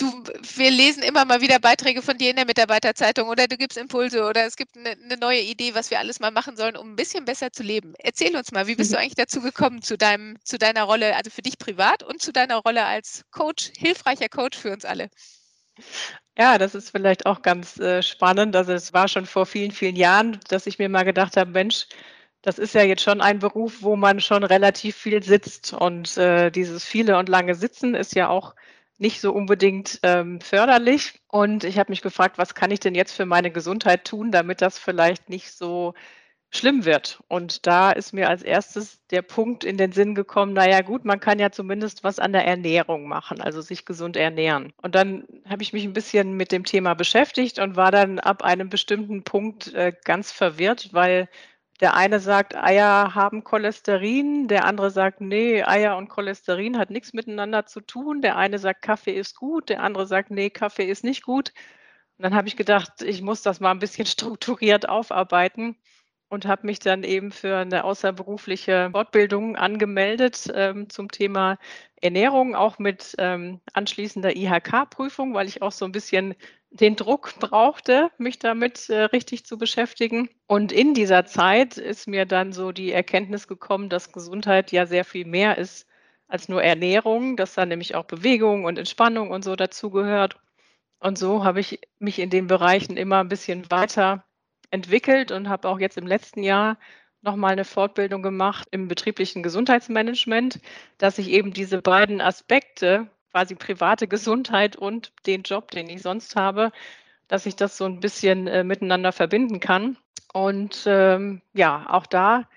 du, 0.02 0.24
wir 0.56 0.70
lesen 0.70 1.02
immer 1.02 1.24
mal 1.24 1.40
wieder 1.40 1.58
Beiträge 1.58 2.02
von 2.02 2.18
dir 2.18 2.30
in 2.30 2.36
der 2.36 2.46
Mitarbeiterzeitung 2.46 3.28
oder 3.28 3.46
du 3.46 3.56
gibst 3.56 3.78
Impulse 3.78 4.24
oder 4.24 4.44
es 4.44 4.56
gibt 4.56 4.76
eine, 4.76 4.90
eine 4.90 5.16
neue 5.16 5.40
Idee, 5.40 5.74
was 5.74 5.90
wir 5.90 5.98
alles 5.98 6.20
mal 6.20 6.30
machen 6.30 6.56
sollen, 6.56 6.76
um 6.76 6.92
ein 6.92 6.96
bisschen 6.96 7.24
besser 7.24 7.52
zu 7.52 7.62
leben. 7.62 7.94
Erzähl 7.98 8.36
uns 8.36 8.52
mal, 8.52 8.66
wie 8.66 8.74
bist 8.74 8.90
mhm. 8.90 8.96
du 8.96 9.00
eigentlich 9.00 9.14
dazu 9.14 9.40
gekommen, 9.40 9.82
zu 9.82 9.96
deinem, 9.96 10.36
zu 10.44 10.58
deiner 10.58 10.84
Rolle, 10.84 11.16
also 11.16 11.30
für 11.30 11.42
dich 11.42 11.58
privat 11.58 12.02
und 12.02 12.20
zu 12.20 12.32
deiner 12.32 12.56
Rolle 12.56 12.84
als 12.84 13.24
Coach, 13.30 13.70
hilfreicher 13.76 14.28
Coach 14.28 14.58
für 14.58 14.72
uns 14.72 14.84
alle? 14.84 15.08
Ja, 16.36 16.58
das 16.58 16.74
ist 16.74 16.90
vielleicht 16.90 17.26
auch 17.26 17.42
ganz 17.42 17.78
äh, 17.78 18.02
spannend. 18.02 18.56
Also 18.56 18.72
es 18.72 18.92
war 18.92 19.08
schon 19.08 19.26
vor 19.26 19.46
vielen, 19.46 19.70
vielen 19.70 19.96
Jahren, 19.96 20.40
dass 20.48 20.66
ich 20.66 20.78
mir 20.78 20.88
mal 20.88 21.04
gedacht 21.04 21.36
habe, 21.36 21.50
Mensch, 21.50 21.86
das 22.42 22.58
ist 22.58 22.74
ja 22.74 22.82
jetzt 22.82 23.02
schon 23.02 23.20
ein 23.20 23.38
Beruf, 23.38 23.82
wo 23.82 23.96
man 23.96 24.20
schon 24.20 24.42
relativ 24.42 24.96
viel 24.96 25.22
sitzt. 25.22 25.72
Und 25.72 26.16
äh, 26.16 26.50
dieses 26.50 26.84
viele 26.84 27.18
und 27.18 27.28
lange 27.28 27.54
Sitzen 27.54 27.94
ist 27.94 28.14
ja 28.14 28.28
auch 28.28 28.54
nicht 29.02 29.20
so 29.20 29.32
unbedingt 29.32 29.98
ähm, 30.04 30.40
förderlich. 30.40 31.20
Und 31.28 31.64
ich 31.64 31.78
habe 31.78 31.92
mich 31.92 32.00
gefragt, 32.00 32.38
was 32.38 32.54
kann 32.54 32.70
ich 32.70 32.80
denn 32.80 32.94
jetzt 32.94 33.12
für 33.12 33.26
meine 33.26 33.50
Gesundheit 33.50 34.04
tun, 34.04 34.30
damit 34.30 34.62
das 34.62 34.78
vielleicht 34.78 35.28
nicht 35.28 35.52
so 35.52 35.92
schlimm 36.50 36.84
wird. 36.84 37.20
Und 37.28 37.66
da 37.66 37.90
ist 37.90 38.12
mir 38.12 38.28
als 38.28 38.42
erstes 38.42 39.04
der 39.10 39.22
Punkt 39.22 39.64
in 39.64 39.76
den 39.78 39.92
Sinn 39.92 40.14
gekommen, 40.14 40.52
naja 40.52 40.82
gut, 40.82 41.04
man 41.04 41.18
kann 41.18 41.38
ja 41.38 41.50
zumindest 41.50 42.04
was 42.04 42.18
an 42.18 42.32
der 42.32 42.46
Ernährung 42.46 43.08
machen, 43.08 43.40
also 43.40 43.60
sich 43.60 43.86
gesund 43.86 44.16
ernähren. 44.16 44.72
Und 44.82 44.94
dann 44.94 45.24
habe 45.48 45.62
ich 45.62 45.72
mich 45.72 45.84
ein 45.84 45.94
bisschen 45.94 46.36
mit 46.36 46.52
dem 46.52 46.64
Thema 46.64 46.94
beschäftigt 46.94 47.58
und 47.58 47.76
war 47.76 47.90
dann 47.90 48.18
ab 48.18 48.44
einem 48.44 48.68
bestimmten 48.68 49.24
Punkt 49.24 49.72
äh, 49.74 49.92
ganz 50.04 50.30
verwirrt, 50.30 50.90
weil 50.92 51.28
der 51.82 51.94
eine 51.94 52.20
sagt, 52.20 52.54
Eier 52.54 53.16
haben 53.16 53.42
Cholesterin, 53.42 54.46
der 54.46 54.66
andere 54.66 54.92
sagt, 54.92 55.20
nee, 55.20 55.64
Eier 55.64 55.96
und 55.96 56.08
Cholesterin 56.08 56.78
hat 56.78 56.90
nichts 56.90 57.12
miteinander 57.12 57.66
zu 57.66 57.80
tun. 57.80 58.22
Der 58.22 58.36
eine 58.36 58.60
sagt, 58.60 58.82
Kaffee 58.82 59.18
ist 59.18 59.34
gut, 59.36 59.68
der 59.68 59.82
andere 59.82 60.06
sagt, 60.06 60.30
nee, 60.30 60.48
Kaffee 60.48 60.88
ist 60.88 61.02
nicht 61.02 61.24
gut. 61.24 61.52
Und 62.18 62.22
dann 62.22 62.34
habe 62.36 62.46
ich 62.46 62.56
gedacht, 62.56 63.02
ich 63.02 63.20
muss 63.20 63.42
das 63.42 63.58
mal 63.58 63.72
ein 63.72 63.80
bisschen 63.80 64.06
strukturiert 64.06 64.88
aufarbeiten 64.88 65.76
und 66.28 66.46
habe 66.46 66.66
mich 66.66 66.78
dann 66.78 67.02
eben 67.02 67.32
für 67.32 67.58
eine 67.58 67.82
außerberufliche 67.82 68.90
Fortbildung 68.92 69.56
angemeldet 69.56 70.52
ähm, 70.54 70.88
zum 70.88 71.10
Thema 71.10 71.58
Ernährung, 72.00 72.54
auch 72.54 72.78
mit 72.78 73.16
ähm, 73.18 73.60
anschließender 73.72 74.36
IHK-Prüfung, 74.36 75.34
weil 75.34 75.48
ich 75.48 75.62
auch 75.62 75.72
so 75.72 75.84
ein 75.84 75.92
bisschen 75.92 76.36
den 76.72 76.96
Druck 76.96 77.35
brauchte, 77.38 78.11
mich 78.18 78.38
damit 78.38 78.88
äh, 78.88 79.02
richtig 79.02 79.44
zu 79.44 79.58
beschäftigen. 79.58 80.30
Und 80.46 80.72
in 80.72 80.94
dieser 80.94 81.26
Zeit 81.26 81.76
ist 81.76 82.08
mir 82.08 82.24
dann 82.24 82.52
so 82.52 82.72
die 82.72 82.92
Erkenntnis 82.92 83.46
gekommen, 83.46 83.88
dass 83.88 84.12
Gesundheit 84.12 84.72
ja 84.72 84.87
sehr 84.87 85.04
viel 85.04 85.26
mehr 85.26 85.58
ist 85.58 85.87
als 86.28 86.48
nur 86.48 86.62
Ernährung, 86.62 87.37
dass 87.37 87.54
da 87.54 87.66
nämlich 87.66 87.94
auch 87.94 88.04
Bewegung 88.04 88.64
und 88.64 88.78
Entspannung 88.78 89.30
und 89.30 89.44
so 89.44 89.54
dazugehört. 89.54 90.40
Und 90.98 91.18
so 91.18 91.44
habe 91.44 91.61
ich 91.61 91.80
mich 91.98 92.18
in 92.18 92.30
den 92.30 92.46
Bereichen 92.46 92.96
immer 92.96 93.20
ein 93.20 93.28
bisschen 93.28 93.70
weiter 93.70 94.24
entwickelt 94.70 95.30
und 95.30 95.50
habe 95.50 95.68
auch 95.68 95.78
jetzt 95.78 95.98
im 95.98 96.06
letzten 96.06 96.42
Jahr 96.42 96.78
nochmal 97.20 97.52
eine 97.52 97.66
Fortbildung 97.66 98.22
gemacht 98.22 98.66
im 98.70 98.88
betrieblichen 98.88 99.42
Gesundheitsmanagement, 99.42 100.58
dass 100.96 101.18
ich 101.18 101.28
eben 101.28 101.52
diese 101.52 101.82
beiden 101.82 102.20
Aspekte, 102.20 103.11
quasi 103.32 103.54
private 103.54 104.06
Gesundheit 104.06 104.76
und 104.76 105.12
den 105.26 105.42
Job, 105.42 105.70
den 105.70 105.88
ich 105.88 106.02
sonst 106.02 106.36
habe, 106.36 106.70
dass 107.28 107.46
ich 107.46 107.56
das 107.56 107.76
so 107.76 107.86
ein 107.86 108.00
bisschen 108.00 108.46
äh, 108.46 108.62
miteinander 108.62 109.12
verbinden 109.12 109.58
kann. 109.58 109.96
Und 110.32 110.84
ähm, 110.86 111.42
ja, 111.54 111.86
auch 111.88 112.06
da 112.06 112.48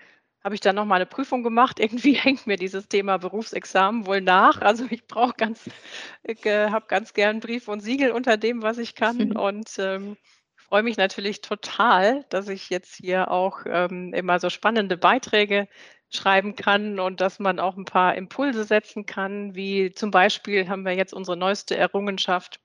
habe 0.44 0.54
ich 0.54 0.60
dann 0.60 0.76
nochmal 0.76 0.96
eine 0.96 1.06
Prüfung 1.06 1.42
gemacht. 1.42 1.80
Irgendwie 1.80 2.12
hängt 2.12 2.46
mir 2.46 2.56
dieses 2.56 2.88
Thema 2.88 3.16
Berufsexamen 3.18 4.06
wohl 4.06 4.20
nach. 4.20 4.60
Also 4.60 4.84
ich 4.90 5.06
brauche 5.06 5.34
ganz, 5.36 5.68
äh, 6.22 6.70
habe 6.70 6.86
ganz 6.88 7.14
gern 7.14 7.40
Brief 7.40 7.68
und 7.68 7.80
Siegel 7.80 8.12
unter 8.12 8.36
dem, 8.36 8.62
was 8.62 8.78
ich 8.78 8.94
kann. 8.94 9.32
Und 9.36 9.70
ähm, 9.78 10.16
freue 10.56 10.82
mich 10.82 10.96
natürlich 10.96 11.40
total, 11.40 12.24
dass 12.28 12.48
ich 12.48 12.70
jetzt 12.70 12.96
hier 12.96 13.30
auch 13.30 13.60
ähm, 13.66 14.12
immer 14.12 14.38
so 14.40 14.50
spannende 14.50 14.96
Beiträge 14.96 15.68
schreiben 16.10 16.56
kann 16.56 17.00
und 17.00 17.20
dass 17.20 17.38
man 17.38 17.58
auch 17.58 17.76
ein 17.76 17.84
paar 17.84 18.14
Impulse 18.14 18.64
setzen 18.64 19.06
kann, 19.06 19.54
wie 19.54 19.92
zum 19.92 20.10
Beispiel 20.10 20.68
haben 20.68 20.84
wir 20.84 20.92
jetzt 20.92 21.12
unsere 21.12 21.36
neueste 21.36 21.76
Errungenschaft, 21.76 22.60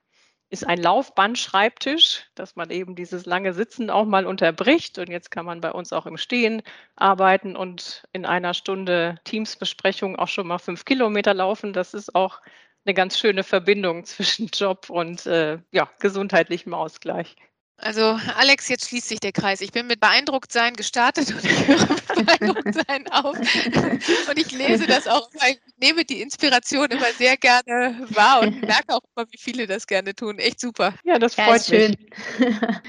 ist 0.51 0.67
ein 0.67 0.81
Laufbandschreibtisch, 0.81 2.25
dass 2.35 2.57
man 2.57 2.69
eben 2.71 2.93
dieses 2.95 3.25
lange 3.25 3.53
Sitzen 3.53 3.89
auch 3.89 4.05
mal 4.05 4.25
unterbricht. 4.25 4.99
Und 4.99 5.09
jetzt 5.09 5.31
kann 5.31 5.45
man 5.45 5.61
bei 5.61 5.71
uns 5.71 5.93
auch 5.93 6.05
im 6.05 6.17
Stehen 6.17 6.61
arbeiten 6.97 7.55
und 7.55 8.03
in 8.11 8.25
einer 8.25 8.53
Stunde 8.53 9.15
Teamsbesprechung 9.23 10.17
auch 10.17 10.27
schon 10.27 10.47
mal 10.47 10.59
fünf 10.59 10.83
Kilometer 10.83 11.33
laufen. 11.33 11.71
Das 11.71 11.93
ist 11.93 12.13
auch 12.15 12.41
eine 12.85 12.93
ganz 12.93 13.17
schöne 13.17 13.43
Verbindung 13.43 14.03
zwischen 14.05 14.47
Job 14.47 14.89
und 14.89 15.25
äh, 15.25 15.59
ja, 15.71 15.89
gesundheitlichem 15.99 16.73
Ausgleich. 16.73 17.37
Also 17.81 18.19
Alex, 18.37 18.69
jetzt 18.69 18.89
schließt 18.89 19.09
sich 19.09 19.19
der 19.19 19.31
Kreis. 19.31 19.59
Ich 19.61 19.71
bin 19.71 19.87
mit 19.87 19.99
beeindruckt 19.99 20.51
sein 20.51 20.75
gestartet 20.75 21.31
und 21.31 21.43
ich 21.43 21.67
höre 21.67 21.87
mit 21.87 22.25
beeindruckt 22.25 22.73
sein 22.87 23.07
auf. 23.11 23.37
Und 23.37 24.37
ich 24.37 24.51
lese 24.51 24.85
das 24.85 25.07
auch, 25.07 25.29
ich 25.49 25.59
nehme 25.77 26.05
die 26.05 26.21
Inspiration 26.21 26.87
immer 26.91 27.11
sehr 27.17 27.37
gerne 27.37 28.07
wahr 28.09 28.41
und 28.41 28.61
merke 28.61 28.93
auch 28.93 29.01
immer, 29.15 29.25
wie 29.31 29.37
viele 29.37 29.65
das 29.65 29.87
gerne 29.87 30.13
tun. 30.13 30.37
Echt 30.37 30.59
super. 30.59 30.93
Ja, 31.03 31.17
das 31.17 31.35
freut 31.35 31.67
ja, 31.67 31.79
mich. 31.79 31.97
Schön. 32.37 32.55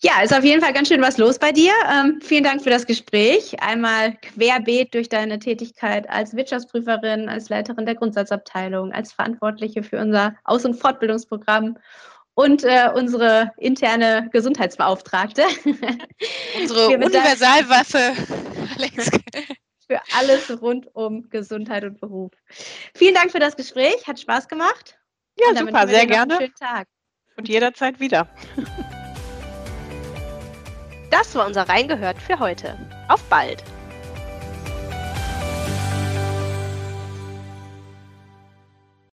Ja, 0.00 0.20
ist 0.22 0.34
auf 0.34 0.44
jeden 0.44 0.60
Fall 0.60 0.74
ganz 0.74 0.88
schön 0.88 1.00
was 1.00 1.16
los 1.16 1.38
bei 1.38 1.50
dir. 1.50 1.72
Ähm, 1.90 2.20
vielen 2.22 2.44
Dank 2.44 2.62
für 2.62 2.68
das 2.68 2.84
Gespräch. 2.84 3.62
Einmal 3.62 4.14
querbeet 4.16 4.92
durch 4.92 5.08
deine 5.08 5.38
Tätigkeit 5.38 6.06
als 6.10 6.36
Wirtschaftsprüferin, 6.36 7.30
als 7.30 7.48
Leiterin 7.48 7.86
der 7.86 7.94
Grundsatzabteilung, 7.94 8.92
als 8.92 9.14
Verantwortliche 9.14 9.82
für 9.82 9.98
unser 9.98 10.34
Aus- 10.44 10.66
und 10.66 10.74
Fortbildungsprogramm 10.74 11.78
und 12.34 12.64
äh, 12.64 12.90
unsere 12.94 13.52
interne 13.56 14.28
Gesundheitsbeauftragte. 14.32 15.42
Unsere 16.60 16.88
Universalwaffe. 16.88 18.12
Für 19.86 20.00
alles 20.16 20.62
rund 20.62 20.88
um 20.94 21.28
Gesundheit 21.28 21.84
und 21.84 22.00
Beruf. 22.00 22.32
Vielen 22.96 23.14
Dank 23.14 23.30
für 23.30 23.38
das 23.38 23.54
Gespräch, 23.54 24.06
hat 24.06 24.18
Spaß 24.18 24.48
gemacht. 24.48 24.98
Ja, 25.38 25.54
super, 25.54 25.86
sehr 25.86 26.06
gerne. 26.06 26.36
schönen 26.38 26.54
Tag. 26.54 26.88
Und 27.36 27.48
jederzeit 27.48 28.00
wieder. 28.00 28.28
Das 31.10 31.32
war 31.36 31.46
unser 31.46 31.68
Reingehört 31.68 32.20
für 32.20 32.40
heute. 32.40 32.76
Auf 33.08 33.22
bald! 33.28 33.62